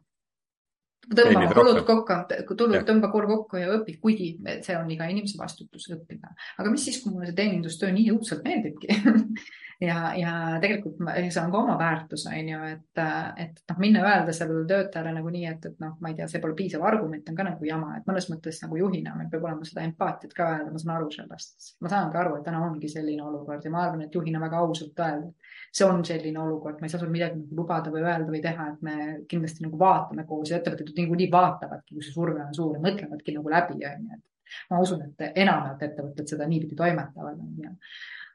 tõmba 1.10 1.48
kulud 1.54 1.82
kokku, 1.88 2.56
tulu, 2.58 2.80
tõmba 2.88 3.10
kord 3.12 3.32
kokku 3.32 3.60
ja 3.62 3.72
õpi, 3.78 3.98
kuigi 4.04 4.30
see 4.66 4.78
on 4.78 4.92
iga 4.94 5.10
inimese 5.12 5.40
vastutus 5.40 5.90
õppida. 5.94 6.32
aga 6.58 6.72
mis 6.72 6.86
siis, 6.88 7.02
kui 7.04 7.14
mulle 7.14 7.32
see 7.32 7.40
teenindustöö 7.42 7.92
nii 7.96 8.12
õudselt 8.16 8.46
meeldibki 8.48 8.94
ja, 9.88 9.98
ja 10.18 10.34
tegelikult 10.62 11.00
see 11.02 11.42
on 11.42 11.52
ka 11.52 11.60
oma 11.60 11.76
väärtus, 11.80 12.26
on 12.30 12.50
ju, 12.50 12.60
et, 12.72 13.02
et 13.44 13.62
noh, 13.70 13.80
minna 13.82 14.04
öelda 14.06 14.36
sellele 14.36 14.66
töötajale 14.70 15.14
nagu 15.18 15.32
nii, 15.34 15.46
et, 15.50 15.68
et 15.70 15.84
noh, 15.84 15.96
ma 16.02 16.12
ei 16.12 16.18
tea, 16.18 16.28
see 16.32 16.42
pole 16.44 16.56
piisav 16.58 16.86
argument, 16.88 17.30
on 17.30 17.38
ka 17.38 17.48
nagu 17.48 17.68
jama, 17.68 17.98
et 17.98 18.08
mõnes 18.10 18.30
mõttes 18.32 18.62
nagu 18.64 18.80
juhina 18.80 19.16
meil 19.18 19.32
peab 19.32 19.48
olema 19.50 19.68
seda 19.68 19.86
empaatiat 19.88 20.36
ka 20.38 20.50
öelda, 20.56 20.72
ma 20.72 20.82
saan 20.82 20.96
aru 20.98 21.10
sellest. 21.14 21.74
ma 21.84 21.92
saangi 21.92 22.20
aru, 22.22 22.38
et 22.40 22.48
täna 22.48 22.64
ongi 22.68 22.92
selline 22.92 23.26
olukord 23.26 23.66
ja 23.66 23.74
ma 23.74 23.88
arvan, 23.88 24.06
et 24.08 24.16
juhina 24.16 24.42
väga 24.44 24.62
ausalt 24.64 25.04
öelda, 25.08 25.32
see 25.74 25.88
on 25.88 26.04
selline 26.06 26.40
olukord, 26.40 26.80
ma 26.80 26.88
ei 26.88 26.94
saa 26.94 27.02
sul 27.02 27.14
midagi 27.14 27.40
nagu 27.40 27.62
lubada 27.62 27.94
või 27.94 28.06
öelda 28.06 28.30
või 28.30 28.44
teha, 28.44 28.70
et 28.74 28.86
me 28.86 28.98
kindlasti 29.30 29.66
nagu 29.66 29.80
vaatame 29.80 30.28
koos 30.30 30.54
ja 30.54 30.60
ettevõtted 30.60 30.93
niikuinii 31.00 31.32
vaatavadki, 31.32 31.96
kui 31.96 32.06
see 32.06 32.16
surve 32.16 32.44
on 32.44 32.54
suur 32.56 32.78
ja 32.78 32.84
mõtlevadki 32.84 33.36
nagu 33.38 33.52
läbi, 33.54 33.80
on 33.90 34.08
ju, 34.08 34.18
et 34.18 34.70
ma 34.72 34.82
usun, 34.84 35.06
et 35.08 35.40
enamalt 35.44 35.86
ettevõtted 35.86 36.34
seda 36.36 36.48
niipidi 36.50 36.78
toimetavad, 36.80 37.40
on 37.40 37.64
ju. 37.68 37.78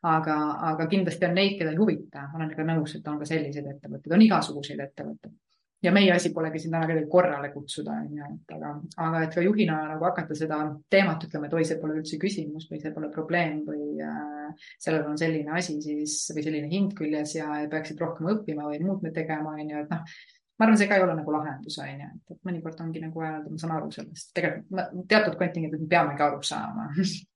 Aga, 0.08 0.34
aga 0.68 0.86
kindlasti 0.86 1.26
on 1.26 1.32
neid, 1.34 1.56
keda 1.58 1.72
ei 1.72 1.78
huvita, 1.80 2.28
ma 2.30 2.38
olen 2.38 2.54
ka 2.54 2.64
nõus, 2.66 2.92
et 2.94 3.06
on 3.10 3.18
ka 3.18 3.26
selliseid 3.26 3.66
ettevõtteid, 3.66 4.12
on 4.14 4.22
igasuguseid 4.28 4.82
ettevõtteid. 4.84 5.34
ja 5.82 5.92
meie 5.94 6.10
asi 6.10 6.32
polegi 6.34 6.58
siin 6.58 6.72
täna 6.74 6.86
kedagi 6.90 7.06
korrale 7.10 7.50
kutsuda, 7.52 7.96
on 8.02 8.14
ju, 8.18 8.28
et 8.34 8.54
aga, 8.54 8.70
aga 9.04 9.20
et 9.26 9.34
ka 9.34 9.42
juhina 9.42 9.76
nagu 9.92 10.06
hakata 10.06 10.34
seda 10.38 10.56
teemat 10.90 11.26
ütlema, 11.26 11.46
et 11.46 11.54
oi, 11.54 11.64
see 11.66 11.78
pole 11.82 11.98
üldse 11.98 12.18
küsimus 12.18 12.66
või 12.70 12.80
see 12.82 12.94
pole 12.94 13.10
probleem 13.14 13.60
või 13.66 13.98
äh, 14.02 14.70
sellel 14.78 15.06
on 15.06 15.18
selline 15.18 15.54
asi 15.58 15.76
siis 15.82 16.16
või 16.34 16.46
selline 16.46 16.70
hind 16.70 16.94
küljes 16.98 17.34
ja 17.36 17.60
peaksid 17.70 18.02
rohkem 18.02 18.30
õppima 18.34 18.66
või 18.70 18.82
muud 18.86 19.06
tegema, 19.14 19.54
on 19.54 19.70
ju, 19.74 19.84
et 19.84 19.94
noh 19.94 20.18
ma 20.58 20.66
arvan, 20.66 20.78
see 20.78 20.90
ka 20.90 20.98
ei 20.98 21.06
ole 21.06 21.14
nagu 21.14 21.34
lahendus, 21.34 21.78
on 21.82 22.04
ju, 22.04 22.12
et 22.34 22.38
mõnikord 22.48 22.84
ongi 22.84 23.02
nagu 23.02 23.24
öelda, 23.24 23.46
ma 23.50 23.60
saan 23.62 23.74
aru 23.76 23.90
sellest, 23.94 24.30
tegelikult 24.34 25.10
teatud 25.10 25.36
kontingendid 25.38 25.84
me 25.84 25.90
peamegi 25.96 26.24
aru 26.26 26.40
saama. 26.46 26.90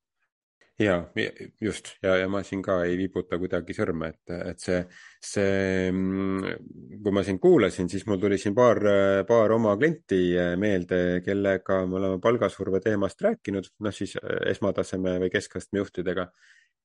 Ja 0.81 1.13
just. 1.61 1.93
Ja, 2.03 2.17
ja 2.17 2.29
ma 2.33 2.41
siin 2.43 2.63
ka 2.65 2.79
ei 2.87 2.97
viibuta 2.99 3.37
kuidagi 3.39 3.75
sõrme, 3.77 4.09
et, 4.15 4.33
et 4.51 4.63
see, 4.63 4.79
see, 5.23 5.91
kui 5.93 7.15
ma 7.15 7.23
sind 7.27 7.43
kuulasin, 7.43 7.91
siis 7.93 8.07
mul 8.09 8.19
tuli 8.23 8.39
siin 8.41 8.57
paar, 8.57 8.81
paar 9.29 9.53
oma 9.55 9.77
klienti 9.79 10.33
meelde, 10.59 11.21
kellega 11.27 11.83
me 11.87 12.01
oleme 12.01 12.19
palgasurve 12.25 12.81
teemast 12.83 13.23
rääkinud, 13.23 13.69
noh 13.85 13.95
siis 13.95 14.17
esmataseme 14.51 15.19
või 15.23 15.31
keskastme 15.35 15.85
juhtidega. 15.85 16.27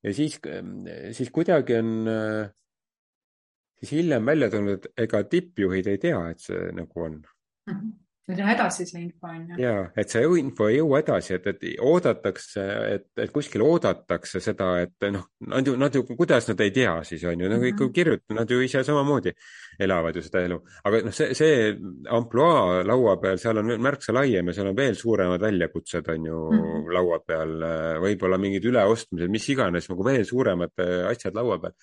ja 0.04 0.13
siis, 0.13 0.38
siis 1.17 1.32
kuidagi 1.34 1.80
on 1.80 1.93
siis 3.79 3.93
hiljem 3.99 4.25
välja 4.25 4.49
tulnud, 4.53 4.79
et 4.89 5.05
ega 5.07 5.23
tippjuhid 5.23 5.87
ei 5.87 6.01
tea, 6.01 6.19
et 6.33 6.43
see 6.43 6.67
nagu 6.75 7.07
on 7.07 7.21
mm. 7.21 7.73
-hmm 7.73 7.95
nüüd 8.27 8.41
on 8.43 8.49
edasi 8.51 8.85
see 8.87 9.01
info 9.05 9.29
on 9.29 9.43
ju. 9.47 9.57
ja, 9.61 9.73
et 9.95 10.11
see 10.11 10.23
info 10.41 10.67
ei 10.67 10.77
jõua 10.81 10.99
edasi, 10.99 11.37
et, 11.37 11.45
et 11.47 11.61
oodatakse, 11.83 12.63
et, 12.95 13.05
et 13.23 13.31
kuskil 13.31 13.63
oodatakse 13.63 14.41
seda, 14.43 14.67
et 14.83 15.07
noh, 15.13 15.29
nad 15.47 15.67
ju, 15.67 15.75
nad 15.79 15.95
ju, 15.95 16.03
kuidas 16.09 16.49
nad 16.49 16.63
ei 16.63 16.73
tea 16.75 16.97
siis 17.07 17.23
on 17.29 17.39
ju, 17.39 17.51
nagu 17.53 17.69
ikka 17.69 17.87
kirjutavad, 17.95 18.35
nad 18.41 18.51
ju 18.51 18.59
ise 18.65 18.81
samamoodi 18.87 19.31
elavad 19.87 20.19
ju 20.19 20.25
seda 20.25 20.43
elu, 20.43 20.57
aga 20.89 21.01
noh, 21.07 21.15
see, 21.15 21.37
see 21.39 21.69
ampluaa 22.17 22.81
laua 22.87 23.15
peal, 23.23 23.39
seal 23.39 23.61
on 23.63 23.71
märksa 23.85 24.15
laiem 24.17 24.51
ja 24.51 24.57
seal 24.57 24.73
on 24.73 24.79
veel 24.81 24.99
suuremad 24.99 25.47
väljakutsed 25.47 26.11
on 26.11 26.27
ju 26.27 26.41
mm 26.51 26.65
-hmm. 26.65 26.91
laua 26.99 27.21
peal, 27.23 27.55
võib-olla 28.03 28.41
mingid 28.41 28.67
üleostmised, 28.67 29.31
mis 29.31 29.47
iganes 29.55 29.87
nagu 29.87 30.03
veel 30.03 30.27
suuremad 30.27 30.75
asjad 31.13 31.39
laua 31.39 31.61
peal 31.63 31.79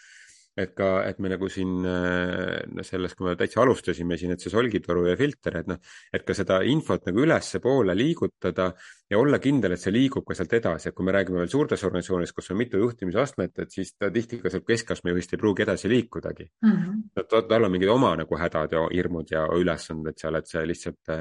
et 0.57 0.71
ka, 0.77 0.89
et 1.09 1.19
me 1.19 1.31
nagu 1.33 1.49
siin 1.51 1.83
no 1.83 2.85
selles, 2.87 3.15
kui 3.19 3.27
me 3.27 3.35
täitsa 3.39 3.63
alustasime 3.65 4.19
siin, 4.19 4.35
et 4.35 4.43
see 4.43 4.53
solgitoru 4.53 5.09
ja 5.09 5.17
filter, 5.19 5.59
et 5.61 5.71
noh, 5.71 5.81
et 6.15 6.27
ka 6.27 6.37
seda 6.37 6.61
infot 6.71 7.09
nagu 7.09 7.25
ülespoole 7.25 7.97
liigutada 7.99 8.69
ja 9.11 9.19
olla 9.19 9.41
kindel, 9.43 9.75
et 9.75 9.83
see 9.83 9.95
liigub 9.95 10.27
ka 10.29 10.37
sealt 10.39 10.55
edasi, 10.61 10.91
et 10.91 10.97
kui 10.97 11.07
me 11.07 11.17
räägime 11.17 11.43
veel 11.43 11.51
suurtes 11.51 11.83
organisatsioonides, 11.89 12.35
kus 12.37 12.53
on 12.55 12.61
mitu 12.63 12.79
juhtimisastmet, 12.83 13.65
et 13.65 13.75
siis 13.75 13.95
ta 13.99 14.13
tihti 14.15 14.39
ka 14.43 14.53
sealt 14.53 14.67
keskastme 14.69 15.15
juhist 15.15 15.35
ei 15.35 15.43
pruugi 15.43 15.67
edasi 15.67 15.91
liikudagi 15.91 16.47
mm. 16.63 16.71
-hmm. 16.71 17.03
Ta, 17.15 17.43
tal 17.43 17.67
on 17.67 17.75
mingid 17.75 17.91
oma 17.91 18.15
nagu 18.17 18.39
hädad 18.39 18.73
ja 18.73 18.87
hirmud 18.93 19.31
ja 19.31 19.47
ülesanded 19.59 20.19
seal, 20.19 20.39
et 20.39 20.47
see 20.47 20.67
lihtsalt 20.67 21.15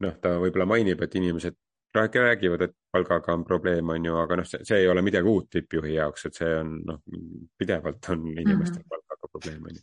noh, 0.00 0.14
ta 0.20 0.36
võib-olla 0.40 0.66
mainib, 0.66 1.02
et 1.02 1.14
inimesed 1.14 1.56
räägivad, 1.94 2.62
et 2.62 2.74
palgaga 2.92 3.34
on 3.34 3.44
probleem, 3.44 3.88
on 3.88 4.04
ju, 4.04 4.16
aga 4.16 4.36
noh, 4.40 4.46
see 4.46 4.78
ei 4.78 4.88
ole 4.88 5.02
midagi 5.02 5.28
uut 5.28 5.48
tippjuhi 5.50 5.94
jaoks, 5.94 6.26
et 6.26 6.38
see 6.40 6.50
on 6.58 6.76
noh, 6.86 7.00
pidevalt 7.58 8.08
on 8.14 8.26
inimestel 8.28 8.78
mm 8.78 8.84
-hmm. 8.84 8.88
palgaga 8.88 9.30
probleem, 9.32 9.64
on 9.64 9.74
ju. 9.74 9.82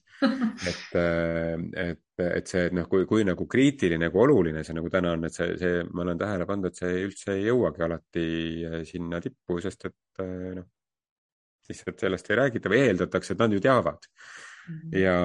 et, 0.72 0.96
äh, 1.02 1.90
et, 1.90 2.04
et 2.38 2.48
see, 2.48 2.66
et 2.66 2.74
noh, 2.74 2.88
kui, 2.90 3.06
kui 3.06 3.24
nagu 3.24 3.48
kriitiline, 3.48 4.10
kui 4.10 4.24
oluline 4.24 4.64
see 4.64 4.76
nagu 4.76 4.90
täna 4.90 5.12
on, 5.12 5.26
et 5.26 5.34
see, 5.34 5.58
see, 5.58 5.84
ma 5.92 6.02
olen 6.02 6.18
tähele 6.18 6.46
pannud, 6.46 6.72
et 6.72 6.76
see 6.76 7.04
üldse 7.06 7.36
ei 7.36 7.46
jõuagi 7.48 7.84
alati 7.84 8.28
äh, 8.66 8.82
sinna 8.84 9.22
tippu, 9.22 9.62
sest 9.62 9.86
et 9.86 10.24
äh, 10.24 10.56
noh, 10.56 10.68
lihtsalt 11.70 12.00
sellest 12.00 12.32
ei 12.32 12.40
räägita 12.40 12.70
või 12.72 12.84
eeldatakse, 12.88 13.34
et 13.34 13.40
nad 13.40 13.54
ju 13.54 13.60
teavad 13.60 14.00
mm. 14.04 14.76
-hmm. 14.76 14.98
ja, 15.00 15.18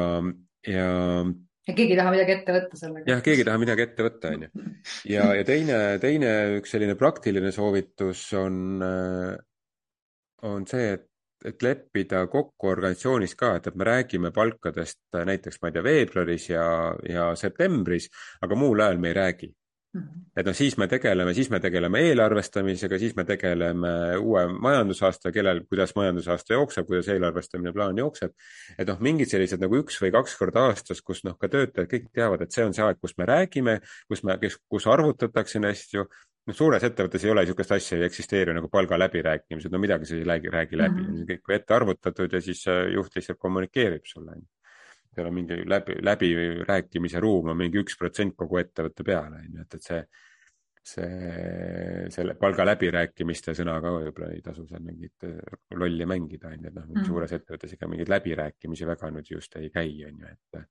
ja 0.67 1.25
ja 1.69 1.75
keegi 1.77 1.95
ei 1.95 1.99
taha 1.99 2.13
midagi 2.15 2.35
ette 2.35 2.57
võtta 2.57 2.81
sellega. 2.81 3.07
jah, 3.13 3.23
keegi 3.25 3.45
ei 3.45 3.49
taha 3.49 3.63
midagi 3.63 3.87
ette 3.87 4.07
võtta, 4.07 4.35
on 4.35 4.45
ju. 4.47 4.67
ja, 5.13 5.29
ja 5.39 5.47
teine, 5.47 5.79
teine 6.03 6.35
üks 6.59 6.75
selline 6.75 6.99
praktiline 6.99 7.55
soovitus 7.55 8.27
on, 8.39 8.59
äh, 8.87 9.33
on 10.49 10.67
see, 10.71 10.93
et, 10.99 11.09
et 11.47 11.65
leppida 11.67 12.25
kokku 12.31 12.71
organisatsioonis 12.73 13.37
ka, 13.39 13.55
et, 13.59 13.71
et 13.71 13.79
me 13.79 13.89
räägime 13.89 14.33
palkadest 14.35 15.03
äh, 15.15 15.27
näiteks, 15.29 15.63
ma 15.63 15.71
ei 15.71 15.79
tea, 15.79 15.87
veebruaris 15.87 16.51
ja, 16.51 16.67
ja 17.09 17.33
septembris, 17.39 18.11
aga 18.43 18.59
muul 18.59 18.83
ajal 18.83 19.03
me 19.03 19.13
ei 19.13 19.19
räägi. 19.21 19.53
Et 19.93 20.47
noh, 20.47 20.55
siis 20.57 20.77
me 20.81 20.87
tegeleme, 20.89 21.35
siis 21.37 21.51
me 21.53 21.61
tegeleme 21.61 22.01
eelarvestamisega, 22.09 22.99
siis 23.01 23.13
me 23.19 23.27
tegeleme 23.29 23.93
uue 24.21 24.47
majandusaasta, 24.53 25.33
kellel, 25.35 25.63
kuidas 25.69 25.93
majandusaasta 25.99 26.57
jookseb, 26.57 26.89
kuidas 26.89 27.11
eelarvestamine 27.13 27.75
plaan 27.77 28.01
jookseb. 28.01 28.33
et 28.79 28.89
noh, 28.89 29.01
mingid 29.05 29.29
sellised 29.33 29.61
nagu 29.61 29.83
üks 29.83 30.01
või 30.03 30.13
kaks 30.15 30.37
korda 30.41 30.67
aastas, 30.71 31.03
kus 31.05 31.23
noh, 31.29 31.37
ka 31.41 31.51
töötajad 31.53 31.91
kõik 31.91 32.09
teavad, 32.15 32.45
et 32.45 32.57
see 32.57 32.65
on 32.65 32.73
see 32.77 32.87
aeg, 32.87 33.01
kus 33.03 33.17
me 33.21 33.29
räägime, 33.29 33.79
kus 34.09 34.25
me, 34.25 34.39
kus 34.73 34.89
arvutatakse 34.89 35.61
neid 35.61 35.77
asju. 35.77 36.07
noh, 36.49 36.57
suures 36.57 36.83
ettevõttes 36.83 37.23
ei 37.25 37.31
ole 37.31 37.45
niisugust 37.45 37.77
asja, 37.77 37.99
ei 37.99 38.09
eksisteeri 38.09 38.57
nagu 38.57 38.73
palga 38.73 38.97
läbirääkimised, 38.99 39.71
no 39.71 39.79
midagi 39.79 40.09
sa 40.09 40.17
ei 40.17 40.25
räägi, 40.25 40.51
räägi 40.51 40.81
läbi 40.81 41.01
mm, 41.03 41.13
-hmm. 41.13 41.29
kõik 41.29 41.55
ette 41.61 41.75
arvutatud 41.75 42.33
ja 42.33 42.41
siis 42.41 42.65
juht 42.95 43.15
lihtsalt 43.17 43.39
kommunikeerib 43.39 44.09
sulle 44.09 44.41
seal 45.13 45.29
on 45.29 45.35
mingi 45.37 45.63
läbi, 45.69 45.97
läbirääkimise 46.05 47.21
ruum 47.23 47.53
on 47.53 47.59
mingi 47.59 47.81
üks 47.83 47.99
protsent 48.01 48.37
kogu 48.39 48.61
ettevõtte 48.63 49.07
peale, 49.07 49.43
on 49.43 49.59
ju, 49.59 49.65
et, 49.67 49.77
et 49.79 49.89
see, 49.89 50.01
see, 50.93 52.07
selle 52.15 52.37
palga 52.41 52.67
läbirääkimiste 52.71 53.57
sõnaga 53.59 53.93
võib-olla 53.99 54.31
ei 54.33 54.41
tasu 54.45 54.65
seal 54.69 54.85
mingit 54.87 55.29
lolli 55.77 56.09
mängida, 56.09 56.53
on 56.53 56.65
ju, 56.65 56.73
et 56.73 56.79
noh 56.79 56.89
mm., 56.89 57.05
suures 57.09 57.37
ettevõttes 57.39 57.77
ega 57.77 57.91
mingeid 57.91 58.13
läbirääkimisi 58.13 58.89
väga 58.89 59.13
nüüd 59.13 59.35
just 59.35 59.61
ei 59.61 59.71
käi, 59.75 59.93
on 60.09 60.25
ju, 60.25 60.33
et 60.33 60.65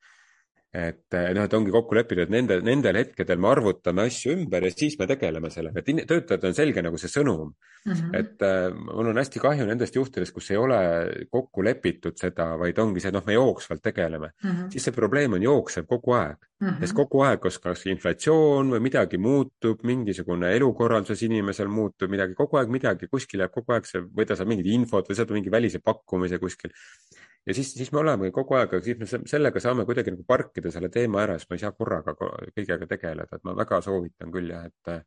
et 0.71 1.15
eh, 1.19 1.33
noh, 1.35 1.43
et 1.43 1.53
ongi 1.57 1.71
kokku 1.73 1.97
lepitud, 1.97 2.23
et 2.23 2.31
nende, 2.31 2.61
nendel 2.63 2.95
hetkedel 2.95 3.39
me 3.43 3.49
arvutame 3.51 4.05
asju 4.07 4.31
ümber 4.37 4.63
ja 4.63 4.71
siis 4.71 4.93
me 4.99 5.07
tegeleme 5.09 5.49
sellega, 5.51 5.81
et 5.81 6.05
töötajatel 6.07 6.47
on 6.47 6.55
selge 6.55 6.83
nagu 6.85 6.99
see 7.01 7.11
sõnum 7.11 7.49
mm. 7.49 7.91
-hmm. 7.91 8.13
et 8.15 8.45
äh, 8.47 8.69
mul 8.71 9.09
on 9.11 9.19
hästi 9.19 9.41
kahju 9.43 9.65
nendest 9.67 9.97
juhtidest, 9.99 10.31
kus 10.33 10.47
ei 10.51 10.57
ole 10.61 10.77
kokku 11.29 11.65
lepitud 11.67 12.15
seda, 12.15 12.53
vaid 12.61 12.79
ongi 12.79 13.03
see, 13.03 13.11
noh, 13.11 13.25
me 13.27 13.35
jooksvalt 13.35 13.83
tegeleme 13.83 14.29
mm, 14.29 14.49
-hmm. 14.49 14.69
siis 14.71 14.87
see 14.87 14.95
probleem 14.95 15.33
on 15.33 15.43
jooksev 15.43 15.89
kogu 15.89 16.15
aeg 16.15 16.37
mm. 16.39 16.67
-hmm. 16.69 16.79
sest 16.79 16.95
kogu 16.95 17.25
aeg, 17.27 17.41
kas, 17.43 17.59
kas 17.59 17.83
inflatsioon 17.91 18.71
või 18.71 18.79
midagi 18.87 19.17
muutub, 19.17 19.83
mingisugune 19.83 20.53
elukorraldus 20.55 21.25
inimesel 21.27 21.67
muutub, 21.67 22.09
midagi, 22.09 22.33
kogu 22.33 22.57
aeg 22.57 22.71
midagi, 22.71 23.11
kuskil 23.11 23.43
jääb 23.43 23.51
kogu 23.51 23.75
aeg 23.75 23.91
see, 23.91 24.07
või 24.07 24.25
ta 24.25 24.39
saab 24.39 24.47
mingit 24.47 24.71
infot 24.71 25.11
või 25.11 25.19
saab 25.19 25.35
mingi 25.35 25.51
välise 25.51 25.83
pakkumise 25.83 26.39
kuskil 26.39 26.71
ja 27.47 27.53
siis, 27.57 27.73
siis 27.73 27.91
me 27.91 28.01
olemegi 28.03 28.33
kogu 28.35 28.57
aeg, 28.57 28.73
aga 28.73 28.85
siis 28.85 28.99
me 28.99 29.27
sellega 29.29 29.63
saame 29.63 29.85
kuidagi 29.87 30.13
nagu 30.13 30.25
parkida 30.27 30.71
selle 30.73 30.91
teema 30.93 31.23
ära, 31.23 31.39
sest 31.39 31.49
ma 31.49 31.57
ei 31.57 31.65
saa 31.65 31.75
korraga 31.77 32.15
kõigega 32.15 32.87
tegeleda, 32.89 33.37
et 33.37 33.45
ma 33.47 33.55
väga 33.57 33.81
soovitan 33.85 34.33
küll 34.33 34.53
jah, 34.53 34.67
et 34.69 35.05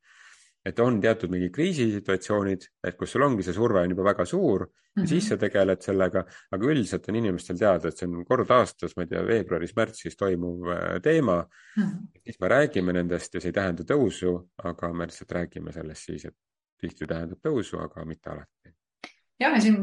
et 0.65 0.79
on 0.81 0.97
teatud 1.01 1.29
mingid 1.33 1.53
kriisisituatsioonid, 1.53 2.63
et 2.89 2.97
kus 2.97 3.11
sul 3.13 3.25
ongi 3.27 3.45
see 3.45 3.53
surve 3.53 3.83
on 3.85 3.91
juba 3.93 4.07
väga 4.07 4.25
suur 4.25 4.65
mm 4.65 5.03
-hmm. 5.03 5.09
siis 5.09 5.29
sa 5.29 5.37
tegeled 5.37 5.83
sellega, 5.85 6.25
aga 6.57 6.71
üldiselt 6.73 7.09
on 7.09 7.19
inimestel 7.21 7.59
teada, 7.59 7.89
et 7.89 7.99
see 7.99 8.09
on 8.09 8.25
kord 8.25 8.51
aastas, 8.51 8.97
ma 8.97 9.05
ei 9.05 9.11
tea, 9.11 9.23
veebruaris-märtsis 9.27 10.17
toimuv 10.17 10.71
äh, 10.73 11.01
teema 11.03 11.37
mm. 11.77 11.83
-hmm. 11.83 12.07
siis 12.25 12.41
me 12.41 12.49
räägime 12.49 12.93
nendest 12.93 13.35
ja 13.35 13.41
see 13.41 13.49
ei 13.49 13.59
tähenda 13.61 13.85
tõusu, 13.85 14.33
aga 14.57 14.93
me 14.93 15.07
lihtsalt 15.07 15.33
räägime 15.33 15.73
sellest 15.73 16.05
siis, 16.05 16.25
et 16.25 16.37
tihti 16.81 17.07
tähendab 17.07 17.39
tõusu, 17.45 17.85
aga 17.85 18.05
mitte 18.05 18.31
alati 18.31 18.75
jah, 19.41 19.55
ja 19.57 19.61
siin 19.63 19.77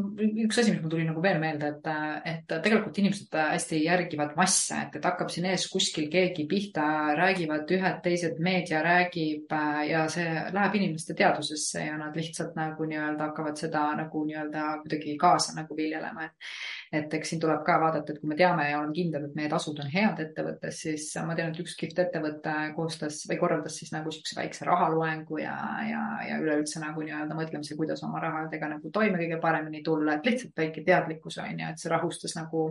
üks 0.45 0.59
asi, 0.61 0.71
mis 0.71 0.81
mul 0.81 0.93
tuli 0.93 1.05
nagu 1.07 1.21
veel 1.23 1.39
meelde, 1.41 1.71
et, 1.73 1.87
et 2.31 2.53
tegelikult 2.53 2.97
inimesed 3.01 3.35
hästi 3.35 3.81
järgivad 3.83 4.35
masse, 4.37 4.77
et, 4.85 4.95
et 4.97 5.07
hakkab 5.07 5.31
siin 5.33 5.49
ees 5.51 5.67
kuskil 5.71 6.07
keegi 6.11 6.45
pihta, 6.49 6.85
räägivad 7.19 7.71
ühed, 7.75 7.99
teised, 8.05 8.39
meedia 8.43 8.83
räägib 8.85 9.51
ja 9.89 10.05
see 10.11 10.27
läheb 10.55 10.77
inimeste 10.79 11.17
teadvusesse 11.17 11.85
ja 11.87 11.97
nad 11.99 12.15
lihtsalt 12.17 12.55
nagu 12.59 12.87
nii-öelda 12.87 13.29
hakkavad 13.29 13.59
seda 13.59 13.89
nagu 13.99 14.23
nii-öelda 14.27 14.67
kuidagi 14.85 15.17
kaasa 15.19 15.57
nagu 15.59 15.77
viljelema, 15.77 16.29
et 16.29 16.51
et 16.91 17.13
eks 17.15 17.29
siin 17.31 17.39
tuleb 17.39 17.61
ka 17.63 17.77
vaadata, 17.79 18.11
et 18.11 18.19
kui 18.19 18.27
me 18.27 18.35
teame 18.35 18.65
ja 18.67 18.79
olen 18.81 18.91
kindel, 18.95 19.29
et 19.29 19.35
meie 19.37 19.49
tasud 19.51 19.77
on 19.79 19.87
head 19.91 20.19
ettevõttes, 20.25 20.81
siis 20.83 21.05
ma 21.23 21.35
tean, 21.37 21.53
et 21.53 21.59
üks 21.63 21.77
kihvt 21.79 22.01
ettevõte 22.03 22.55
koostas 22.75 23.21
või 23.29 23.37
korraldas 23.39 23.77
siis 23.79 23.93
nagu 23.95 24.11
niisuguse 24.11 24.35
väikse 24.35 24.67
rahaloengu 24.67 25.39
ja, 25.39 25.55
ja, 25.87 26.01
ja 26.27 26.39
üleüldse 26.43 26.81
nagu 26.83 27.03
nii-öelda 27.05 27.37
mõtlemise, 27.37 27.77
kuidas 27.79 28.03
oma 28.03 28.19
rahadega 28.23 28.73
nagu 28.73 28.91
toime 28.91 29.21
kõige 29.21 29.39
paremini 29.43 29.79
tulla, 29.85 30.17
et 30.17 30.27
lihtsalt 30.27 30.59
väike 30.59 30.83
teadlikkus 30.87 31.39
on 31.39 31.63
ju, 31.63 31.69
et 31.71 31.79
see 31.79 31.93
rahustas 31.93 32.35
nagu 32.35 32.65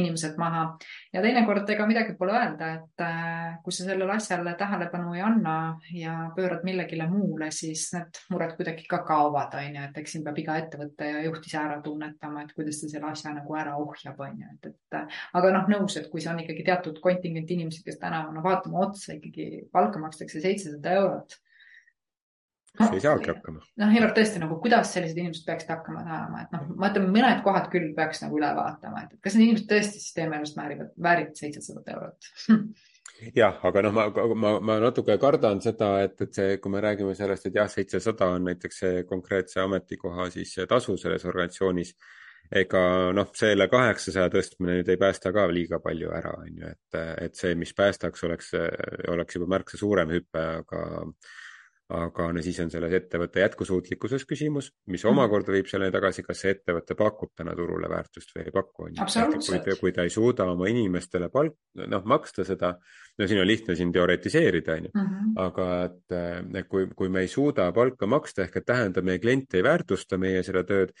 inimesed 0.00 0.40
maha. 0.40 0.64
ja 1.12 1.22
teinekord 1.24 1.68
ega 1.68 1.86
midagi 1.90 2.16
pole 2.16 2.32
öelda, 2.38 2.72
et 2.78 3.04
äh, 3.04 3.60
kui 3.64 3.76
sa 3.76 3.84
sellele 3.84 4.16
asjale 4.16 4.56
tähelepanu 4.56 5.12
ei 5.18 5.26
anna 5.26 5.58
ja 5.92 6.16
pöörad 6.36 6.64
millegile 6.64 7.10
muule, 7.10 7.50
siis 7.52 7.90
need 7.92 8.22
mured 8.32 8.56
kuidagi 8.56 8.88
ka 8.88 9.02
kaovad, 9.04 9.60
on 9.60 9.76
ju, 9.76 9.84
et 9.90 10.00
eks 10.00 10.16
siin 10.16 10.24
peab 10.24 10.40
iga 10.40 10.56
ettevõte 10.62 11.12
ja 11.12 11.22
juht 11.28 11.44
ise 11.44 11.60
ära 11.60 11.78
tunnetama, 11.84 12.46
et 12.46 12.56
kuidas 12.56 12.80
ta 12.80 12.92
selle 12.94 13.12
asja 13.12 13.36
nagu 13.36 13.57
ära 13.60 13.74
ohjab, 13.80 14.20
on 14.24 14.38
ju, 14.42 14.54
et, 14.54 14.70
et 14.70 15.18
aga 15.40 15.52
noh, 15.54 15.68
nõus, 15.74 15.98
et 16.00 16.08
kui 16.12 16.22
see 16.24 16.32
on 16.32 16.40
ikkagi 16.44 16.64
teatud 16.66 17.02
kontingent 17.04 17.50
inimesi, 17.54 17.84
kes 17.86 18.00
täna 18.00 18.24
no 18.34 18.44
vaatame 18.44 18.80
otsa 18.86 19.18
ikkagi 19.18 19.66
palka 19.72 20.00
makstakse 20.02 20.42
seitsesada 20.44 20.96
eurot 21.00 21.38
no, 22.80 22.90
ei 22.92 23.00
saagi 23.02 23.32
hakkama. 23.32 23.62
noh, 23.82 23.94
eelarve 23.94 24.16
tõesti 24.18 24.42
nagu, 24.42 24.58
kuidas 24.62 24.92
sellised 24.94 25.18
inimesed 25.18 25.46
peaksid 25.48 25.72
hakkama 25.72 26.04
saama, 26.06 26.44
et 26.44 26.54
noh, 26.54 26.68
ma 26.74 26.92
ütlen, 26.92 27.08
mõned 27.14 27.42
kohad 27.46 27.70
küll 27.72 27.90
peaks 27.96 28.22
nagu 28.24 28.38
üle 28.40 28.50
vaatama, 28.58 29.06
et 29.06 29.18
kas 29.24 29.36
need 29.36 29.48
inimesed 29.48 29.70
tõesti 29.72 30.02
süsteemi 30.02 30.38
ennast 30.38 30.58
väärivad, 30.58 30.94
väärivad 31.08 31.42
seitsesadat 31.42 31.92
eurot 31.94 32.30
jah, 33.40 33.58
aga 33.70 33.82
noh, 33.86 33.96
ma, 33.96 34.06
ma, 34.34 34.54
ma 34.60 34.78
natuke 34.82 35.18
kardan 35.20 35.62
seda, 35.64 35.94
et, 36.06 36.16
et 36.24 36.40
see, 36.40 36.54
kui 36.62 36.72
me 36.74 36.82
räägime 36.84 37.16
sellest, 37.18 37.48
et 37.48 37.58
jah, 37.58 37.70
seitsesada 37.72 38.30
on 38.36 38.48
näiteks 38.50 38.82
see 38.84 39.04
konkreetse 39.08 39.62
ametikoha 39.64 40.30
siis 40.34 40.54
tasu 40.70 40.96
selles 41.00 41.26
organisatsioonis, 41.28 41.94
ega 42.50 42.82
noh, 43.16 43.28
selle 43.36 43.68
kaheksasaja 43.68 44.30
tõstmine 44.32 44.78
nüüd 44.78 44.92
ei 44.92 45.00
päästa 45.00 45.32
ka 45.34 45.46
liiga 45.52 45.82
palju 45.84 46.12
ära, 46.16 46.36
on 46.40 46.62
ju, 46.62 46.70
et, 46.72 47.00
et 47.26 47.36
see, 47.36 47.54
mis 47.58 47.74
päästaks, 47.76 48.24
oleks, 48.28 48.54
oleks 49.08 49.36
juba 49.36 49.50
märksa 49.56 49.80
suurem 49.80 50.16
hüpe, 50.16 50.46
aga 50.62 50.84
aga 51.88 52.26
no 52.36 52.42
siis 52.44 52.58
on 52.60 52.68
selles 52.68 52.92
ettevõtte 52.98 53.40
jätkusuutlikkuses 53.40 54.26
küsimus, 54.28 54.68
mis 54.92 55.04
mhm. 55.06 55.14
omakorda 55.14 55.54
viib 55.54 55.70
selleni 55.70 55.94
tagasi, 55.94 56.24
kas 56.26 56.42
see 56.44 56.52
ettevõte 56.52 56.96
pakub 56.98 57.32
täna 57.36 57.54
turule 57.56 57.88
väärtust 57.88 58.34
või 58.36 58.44
ei 58.44 58.52
paku, 58.52 58.88
on 58.88 58.98
ju. 58.98 59.38
kui, 59.64 59.76
kui 59.80 59.94
ta 59.96 60.04
ei 60.04 60.12
suuda 60.12 60.50
oma 60.52 60.68
inimestele 60.68 61.30
palk, 61.32 61.56
noh, 61.88 62.04
maksta 62.04 62.44
seda, 62.44 62.74
no 63.18 63.28
siin 63.30 63.40
on 63.40 63.48
lihtne 63.48 63.76
siin 63.78 63.94
teoretiseerida, 63.94 64.76
on 64.76 64.90
ju, 64.90 64.92
mhm. 65.00 65.30
aga 65.46 65.70
et 65.86 66.68
kui, 66.68 66.90
kui 66.98 67.08
me 67.12 67.24
ei 67.24 67.32
suuda 67.32 67.70
palka 67.76 68.10
maksta, 68.10 68.44
ehk 68.44 68.60
et 68.60 68.68
tähendab, 68.68 69.08
meie 69.08 69.22
klient 69.22 69.56
ei 69.56 69.64
väärtusta 69.64 70.20
meie 70.20 70.44
seda 70.44 70.66
tööd, 70.68 70.92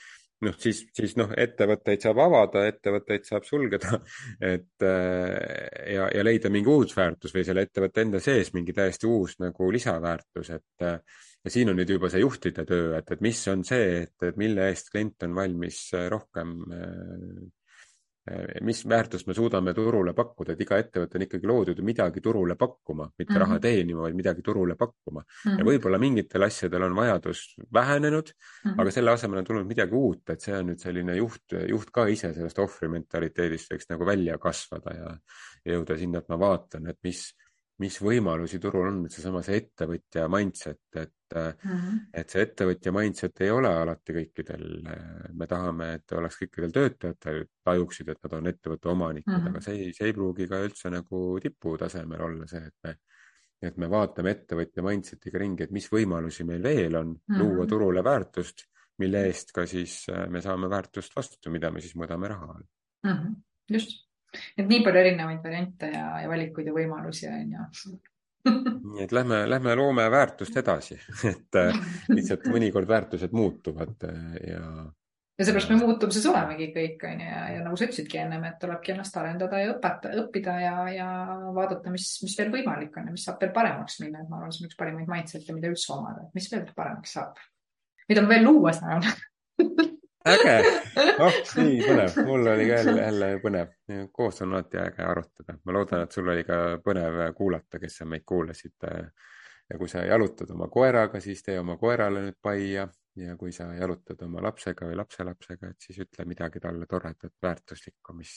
noh, 0.46 0.56
siis, 0.60 0.84
siis 0.94 1.14
noh, 1.18 1.32
ettevõtteid 1.36 2.04
saab 2.04 2.20
avada, 2.24 2.64
ettevõtteid 2.70 3.26
saab 3.28 3.46
sulgeda, 3.48 4.00
et 4.54 4.86
äh, 4.86 5.94
ja, 5.94 6.08
ja 6.14 6.26
leida 6.26 6.52
mingi 6.52 6.70
uus 6.72 6.94
väärtus 6.96 7.34
või 7.34 7.46
selle 7.48 7.66
ettevõtte 7.66 8.04
enda 8.06 8.22
sees 8.22 8.52
mingi 8.56 8.76
täiesti 8.76 9.10
uus 9.10 9.38
nagu 9.42 9.70
lisaväärtus, 9.74 10.52
et 10.56 10.86
äh, 10.86 10.98
ja 11.44 11.54
siin 11.54 11.70
on 11.72 11.78
nüüd 11.78 11.90
juba 11.94 12.10
see 12.12 12.24
juhtide 12.24 12.64
töö, 12.68 12.96
et, 12.98 13.10
et 13.14 13.22
mis 13.24 13.44
on 13.50 13.62
see, 13.66 14.02
et, 14.06 14.30
mille 14.40 14.70
eest 14.70 14.92
klient 14.94 15.28
on 15.28 15.38
valmis 15.38 15.86
rohkem 16.10 16.58
Eh, 16.68 17.57
mis 18.66 18.82
väärtust 18.88 19.26
me 19.26 19.34
suudame 19.34 19.74
turule 19.74 20.12
pakkuda, 20.16 20.54
et 20.54 20.60
iga 20.64 20.78
ettevõte 20.82 21.18
on 21.18 21.24
ikkagi 21.26 21.48
loodud 21.48 21.80
midagi 21.86 22.22
turule 22.24 22.56
pakkuma, 22.58 23.08
mitte 23.18 23.32
mm 23.32 23.36
-hmm. 23.36 23.44
raha 23.44 23.58
teenima, 23.60 24.02
vaid 24.06 24.16
midagi 24.18 24.42
turule 24.42 24.74
pakkuma 24.74 25.20
mm. 25.20 25.50
-hmm. 25.50 25.58
ja 25.58 25.64
võib-olla 25.64 25.98
mingitel 25.98 26.42
asjadel 26.42 26.82
on 26.82 26.96
vajadus 26.96 27.56
vähenenud 27.74 28.32
mm, 28.32 28.70
-hmm. 28.70 28.80
aga 28.80 28.90
selle 28.90 29.10
asemel 29.10 29.38
on 29.38 29.44
tulnud 29.44 29.66
midagi 29.66 29.94
uut, 29.94 30.30
et 30.30 30.40
see 30.40 30.56
on 30.56 30.66
nüüd 30.70 30.82
selline 30.82 31.16
juht, 31.16 31.56
juht 31.68 31.90
ka 31.90 32.06
ise 32.06 32.32
sellest 32.34 32.58
ohvrimentaliteedist 32.58 33.72
võiks 33.74 33.90
nagu 33.90 34.06
välja 34.06 34.38
kasvada 34.38 34.94
ja, 34.94 35.18
ja 35.64 35.78
jõuda 35.78 35.98
sinna, 35.98 36.18
et 36.18 36.28
ma 36.28 36.38
vaatan, 36.38 36.86
et 36.86 36.98
mis, 37.02 37.34
mis 37.82 37.96
võimalusi 38.02 38.58
turul 38.62 38.88
on, 38.88 39.02
seesama 39.10 39.40
see 39.46 39.58
ettevõtja 39.60 40.24
mindset, 40.32 40.80
et 40.98 41.34
mm, 41.34 41.74
-hmm. 41.74 41.98
et 42.20 42.32
see 42.34 42.42
ettevõtja 42.42 42.92
mindset 42.94 43.42
ei 43.46 43.50
ole 43.54 43.70
alati 43.70 44.16
kõikidel. 44.16 44.64
me 45.32 45.46
tahame, 45.46 45.92
et 45.98 46.16
oleks 46.18 46.40
kõikidel 46.42 46.72
töötajatel 46.74 47.44
tajuksid, 47.64 48.08
et 48.08 48.24
nad 48.24 48.32
on 48.40 48.50
ettevõtte 48.52 48.88
omanikud 48.88 49.32
mm, 49.32 49.44
-hmm. 49.44 49.50
aga 49.50 49.60
see 49.60 49.76
ei, 49.76 49.92
see 49.92 50.10
ei 50.10 50.16
pruugi 50.16 50.48
ka 50.48 50.62
üldse 50.64 50.90
nagu 50.90 51.20
tiputasemel 51.42 52.24
olla 52.30 52.46
see, 52.50 52.64
et 52.66 52.74
me, 52.82 52.96
et 53.62 53.76
me 53.76 53.90
vaatame 53.90 54.34
ettevõtja 54.34 54.82
mindset'iga 54.82 55.38
ringi, 55.38 55.68
et 55.68 55.70
mis 55.70 55.86
võimalusi 55.92 56.44
meil 56.44 56.62
veel 56.62 56.96
on 56.96 57.14
mm 57.14 57.34
-hmm. 57.34 57.38
luua 57.38 57.66
turule 57.66 58.04
väärtust, 58.04 58.66
mille 58.98 59.22
eest 59.26 59.54
ka 59.54 59.66
siis 59.66 60.06
me 60.28 60.40
saame 60.42 60.70
väärtust 60.70 61.14
vastu, 61.16 61.50
mida 61.50 61.70
me 61.70 61.80
siis 61.80 61.94
mõõdame 61.94 62.28
raha 62.28 62.52
all 62.56 62.66
mm. 63.06 63.10
-hmm. 63.12 63.34
just 63.70 64.07
et 64.56 64.68
nii 64.68 64.82
palju 64.84 65.00
erinevaid 65.02 65.42
variante 65.44 65.90
ja, 65.92 66.06
ja 66.22 66.28
valikuid 66.30 66.70
ja 66.70 66.76
võimalusi 66.76 67.28
on 67.30 67.56
ju. 67.56 67.96
nii 68.48 69.02
et 69.04 69.12
lähme, 69.12 69.42
lähme 69.50 69.74
loome 69.76 70.06
väärtust 70.10 70.56
edasi, 70.56 70.98
et 71.32 71.58
äh, 71.58 71.82
lihtsalt 72.12 72.46
mõnikord 72.52 72.88
väärtused 72.88 73.34
muutuvad 73.36 74.08
äh, 74.08 74.38
ja. 74.46 74.62
ja 75.38 75.48
seepärast 75.48 75.74
me 75.74 75.80
muutumises 75.82 76.26
olemegi 76.30 76.70
kõik 76.76 77.04
on 77.10 77.24
ju 77.24 77.28
ja, 77.28 77.42
ja 77.56 77.66
nagu 77.66 77.76
sa 77.76 77.88
ütlesidki 77.88 78.22
ennem, 78.22 78.46
et 78.48 78.58
tulebki 78.62 78.94
ennast 78.94 79.20
arendada 79.20 79.60
ja 79.62 79.74
õpeta, 79.74 80.14
õppida 80.22 80.56
ja, 80.62 80.74
ja 80.94 81.10
vaadata, 81.56 81.92
mis, 81.94 82.08
mis 82.24 82.38
veel 82.38 82.54
võimalik 82.54 82.96
on 82.96 83.10
ja 83.10 83.18
mis 83.18 83.28
saab 83.28 83.42
veel 83.44 83.54
paremaks 83.56 84.00
minna, 84.04 84.22
et 84.22 84.32
ma 84.32 84.40
arvan, 84.40 84.54
see 84.54 84.64
on 84.64 84.72
üks 84.72 84.80
parimaid 84.80 85.10
mindset'e, 85.10 85.56
mida 85.56 85.70
üldse 85.74 85.92
omada, 85.96 86.26
et 86.26 86.38
mis 86.38 86.50
veel 86.54 86.66
paremaks 86.76 87.18
saab, 87.18 87.42
mida 88.08 88.24
ma 88.24 88.36
veel 88.36 88.48
luua 88.48 88.74
saan 88.76 89.04
äge, 90.32 90.54
oh 91.24 91.38
nii 91.58 91.78
põnev, 91.84 92.18
mul 92.26 92.50
oli 92.52 92.66
ka 92.68 92.78
jälle, 92.80 93.02
jälle 93.02 93.30
põnev, 93.42 93.72
koos 94.14 94.42
on 94.44 94.54
alati 94.54 94.80
äge 94.82 95.04
arutada, 95.06 95.56
ma 95.64 95.74
loodan, 95.76 96.04
et 96.04 96.16
sul 96.16 96.28
oli 96.28 96.44
ka 96.46 96.58
põnev 96.84 97.20
kuulata, 97.36 97.80
kes 97.82 98.00
sa 98.00 98.08
meid 98.08 98.24
kuulasid. 98.28 98.88
ja 99.68 99.78
kui 99.78 99.88
sa 99.88 100.04
jalutad 100.04 100.50
oma 100.54 100.68
koeraga, 100.72 101.20
siis 101.20 101.42
tee 101.44 101.58
oma 101.60 101.76
koerale 101.76 102.22
nüüd 102.24 102.38
pai 102.42 102.72
ja, 102.72 102.86
ja 103.20 103.36
kui 103.36 103.52
sa 103.52 103.68
jalutad 103.76 104.22
oma 104.24 104.42
lapsega 104.42 104.88
või 104.88 104.96
lapselapsega, 104.96 105.72
et 105.72 105.88
siis 105.88 105.98
ütle 106.06 106.24
midagi 106.24 106.60
talle 106.60 106.86
toredat, 106.88 107.34
väärtuslikku, 107.42 108.16
mis, 108.16 108.34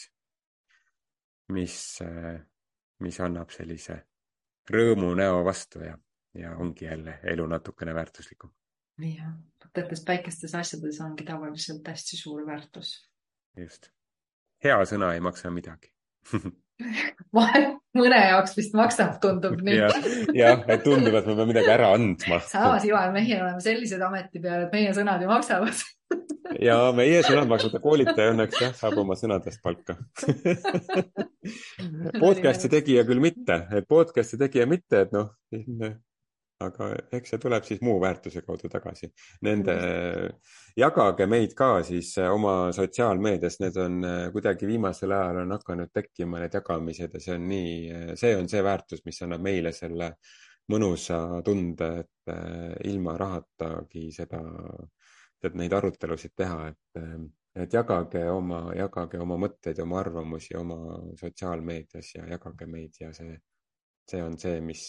mis, 1.56 1.77
mis 2.99 3.19
annab 3.23 3.54
sellise 3.56 4.01
rõõmu 4.71 5.13
näo 5.15 5.43
vastu 5.45 5.86
ja, 5.86 5.95
ja 6.36 6.56
ongi 6.58 6.86
jälle 6.86 7.19
elu 7.32 7.47
natukene 7.47 7.95
väärtuslikum 7.95 8.51
jah, 8.99 9.34
nendes 9.75 10.04
väikestes 10.08 10.56
asjades 10.58 10.99
ongi 11.01 11.25
tavaliselt 11.27 11.88
hästi 11.88 12.17
suur 12.17 12.45
väärtus. 12.47 12.95
just. 13.58 13.91
hea 14.63 14.77
sõna 14.86 15.13
ei 15.15 15.23
maksa 15.23 15.51
midagi 15.54 15.93
mõne 17.97 18.19
jaoks 18.19 18.56
vist 18.58 18.75
maksab, 18.77 19.15
tundub 19.23 19.62
nii. 19.65 19.80
jah, 20.38 20.62
et 20.67 20.84
tundub, 20.86 21.15
et 21.17 21.27
ma 21.27 21.36
pean 21.38 21.49
midagi 21.49 21.71
ära 21.73 21.91
andma. 21.95 22.41
samas, 22.49 22.86
Ivan, 22.88 23.13
meie 23.15 23.39
oleme 23.39 23.63
sellised 23.63 24.01
ameti 24.06 24.41
peal, 24.43 24.67
et 24.67 24.75
meie 24.75 24.93
sõnad 24.97 25.23
ju 25.23 25.32
maksavad 25.32 25.84
ja 26.67 26.77
meie 26.95 27.21
sõnad 27.25 27.49
maksavad, 27.51 27.82
koolitaja 27.84 28.36
õnneks 28.36 28.62
jah, 28.63 28.73
saab 28.77 28.97
oma 29.01 29.17
sõnadest 29.19 29.62
palka 29.63 29.97
podcast'i 32.23 32.71
tegija 32.71 33.06
küll 33.08 33.23
mitte, 33.23 33.62
et 33.77 33.89
podcast'i 33.89 34.39
tegija 34.41 34.67
mitte, 34.69 35.06
et 35.06 35.15
noh, 35.15 35.34
aga 36.62 36.89
eks 37.17 37.34
see 37.34 37.41
tuleb 37.41 37.65
siis 37.67 37.82
muu 37.86 37.97
väärtuse 38.02 38.43
kaudu 38.45 38.69
tagasi. 38.71 39.10
Nende, 39.47 39.76
jagage 40.78 41.28
meid 41.30 41.56
ka 41.58 41.71
siis 41.88 42.13
äh, 42.21 42.30
oma 42.34 42.71
sotsiaalmeedias, 42.76 43.60
need 43.63 43.80
on 43.82 43.97
äh, 44.08 44.21
kuidagi 44.34 44.69
viimasel 44.69 45.12
ajal 45.15 45.41
on 45.43 45.56
hakanud 45.58 45.91
tekkima 45.93 46.39
need 46.41 46.56
jagamised 46.60 47.17
ja 47.17 47.24
see 47.26 47.36
on 47.36 47.50
nii, 47.50 47.76
äh, 47.91 48.13
see 48.19 48.34
on 48.38 48.50
see 48.52 48.63
väärtus, 48.65 49.04
mis 49.06 49.21
annab 49.26 49.43
meile 49.45 49.74
selle 49.76 50.13
mõnusa 50.71 51.41
tunde, 51.43 51.88
et 52.00 52.32
ilma 52.88 53.17
rahatagi 53.19 54.06
seda, 54.15 54.39
et 55.43 55.56
neid 55.58 55.74
arutelusid 55.76 56.32
teha, 56.38 56.69
et, 56.69 57.02
et 57.60 57.74
jagage 57.76 58.21
oma, 58.32 58.62
jagage 58.78 59.19
oma 59.19 59.36
mõtteid, 59.41 59.82
oma 59.84 60.00
arvamusi 60.00 60.56
oma 60.56 60.78
sotsiaalmeedias 61.19 62.13
ja 62.15 62.30
jagage 62.30 62.69
meid 62.71 63.02
ja 63.02 63.10
see, 63.17 63.36
see 64.08 64.24
on 64.24 64.38
see, 64.39 64.62
mis 64.63 64.86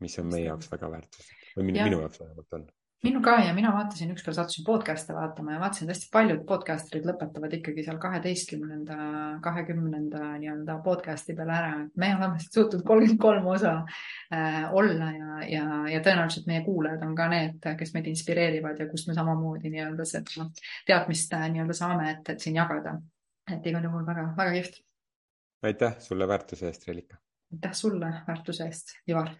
mis 0.00 0.18
on 0.18 0.32
meie 0.32 0.48
jaoks 0.48 0.70
väga 0.72 0.90
väärtuslik 0.96 1.54
või 1.56 1.70
minu, 1.70 1.84
minu 1.84 2.02
jaoks 2.04 2.20
vähemalt 2.24 2.60
on 2.60 2.68
minu 3.04 3.20
ka 3.22 3.36
ja 3.44 3.52
mina 3.54 3.70
vaatasin, 3.72 4.10
ükspäev 4.10 4.34
sattusin 4.34 4.64
podcast'e 4.66 5.14
vaatama 5.14 5.52
ja 5.54 5.60
vaatasin, 5.62 5.90
hästi 5.92 6.08
paljud 6.12 6.40
podcaster'id 6.48 7.06
lõpetavad 7.06 7.54
ikkagi 7.58 7.84
seal 7.86 8.00
kaheteistkümnenda, 8.02 8.96
kahekümnenda 9.44 10.32
nii-öelda 10.40 10.78
podcast'i 10.86 11.36
peale 11.38 11.54
ära, 11.54 11.70
et 11.84 12.00
me 12.02 12.10
oleme 12.16 12.42
suutnud 12.42 12.82
kolmkümmend 12.88 13.22
kolm 13.22 13.46
osa 13.54 13.74
äh, 14.34 14.66
olla 14.74 15.12
ja, 15.14 15.38
ja, 15.46 15.78
ja 15.92 16.02
tõenäoliselt 16.02 16.50
meie 16.50 16.64
kuulajad 16.66 17.06
on 17.06 17.14
ka 17.18 17.30
need, 17.30 17.70
kes 17.78 17.94
meid 17.94 18.10
inspireerivad 18.10 18.82
ja 18.82 18.90
kust 18.90 19.10
me 19.10 19.14
samamoodi 19.18 19.70
nii-öelda 19.76 20.08
seda 20.08 20.50
teadmist 20.90 21.38
äh, 21.38 21.46
nii-öelda 21.54 21.78
saame, 21.78 22.10
et, 22.16 22.34
et 22.34 22.42
siin 22.42 22.58
jagada. 22.58 22.98
et 23.48 23.66
igal 23.66 23.84
juhul 23.84 24.04
väga, 24.06 24.26
väga 24.36 24.58
kihvt. 24.58 24.82
aitäh 25.62 25.98
sulle 26.02 26.28
väärtuse 26.28 26.66
eest, 26.66 26.88
Relika. 26.88 27.22
aitäh 27.54 27.72
sulle 27.72 28.14
väärtuse 28.26 28.66
eest, 28.66 28.98
Ivar 29.06 29.30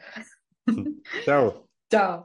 Chao. 1.24 1.64
Chao. 1.90 2.16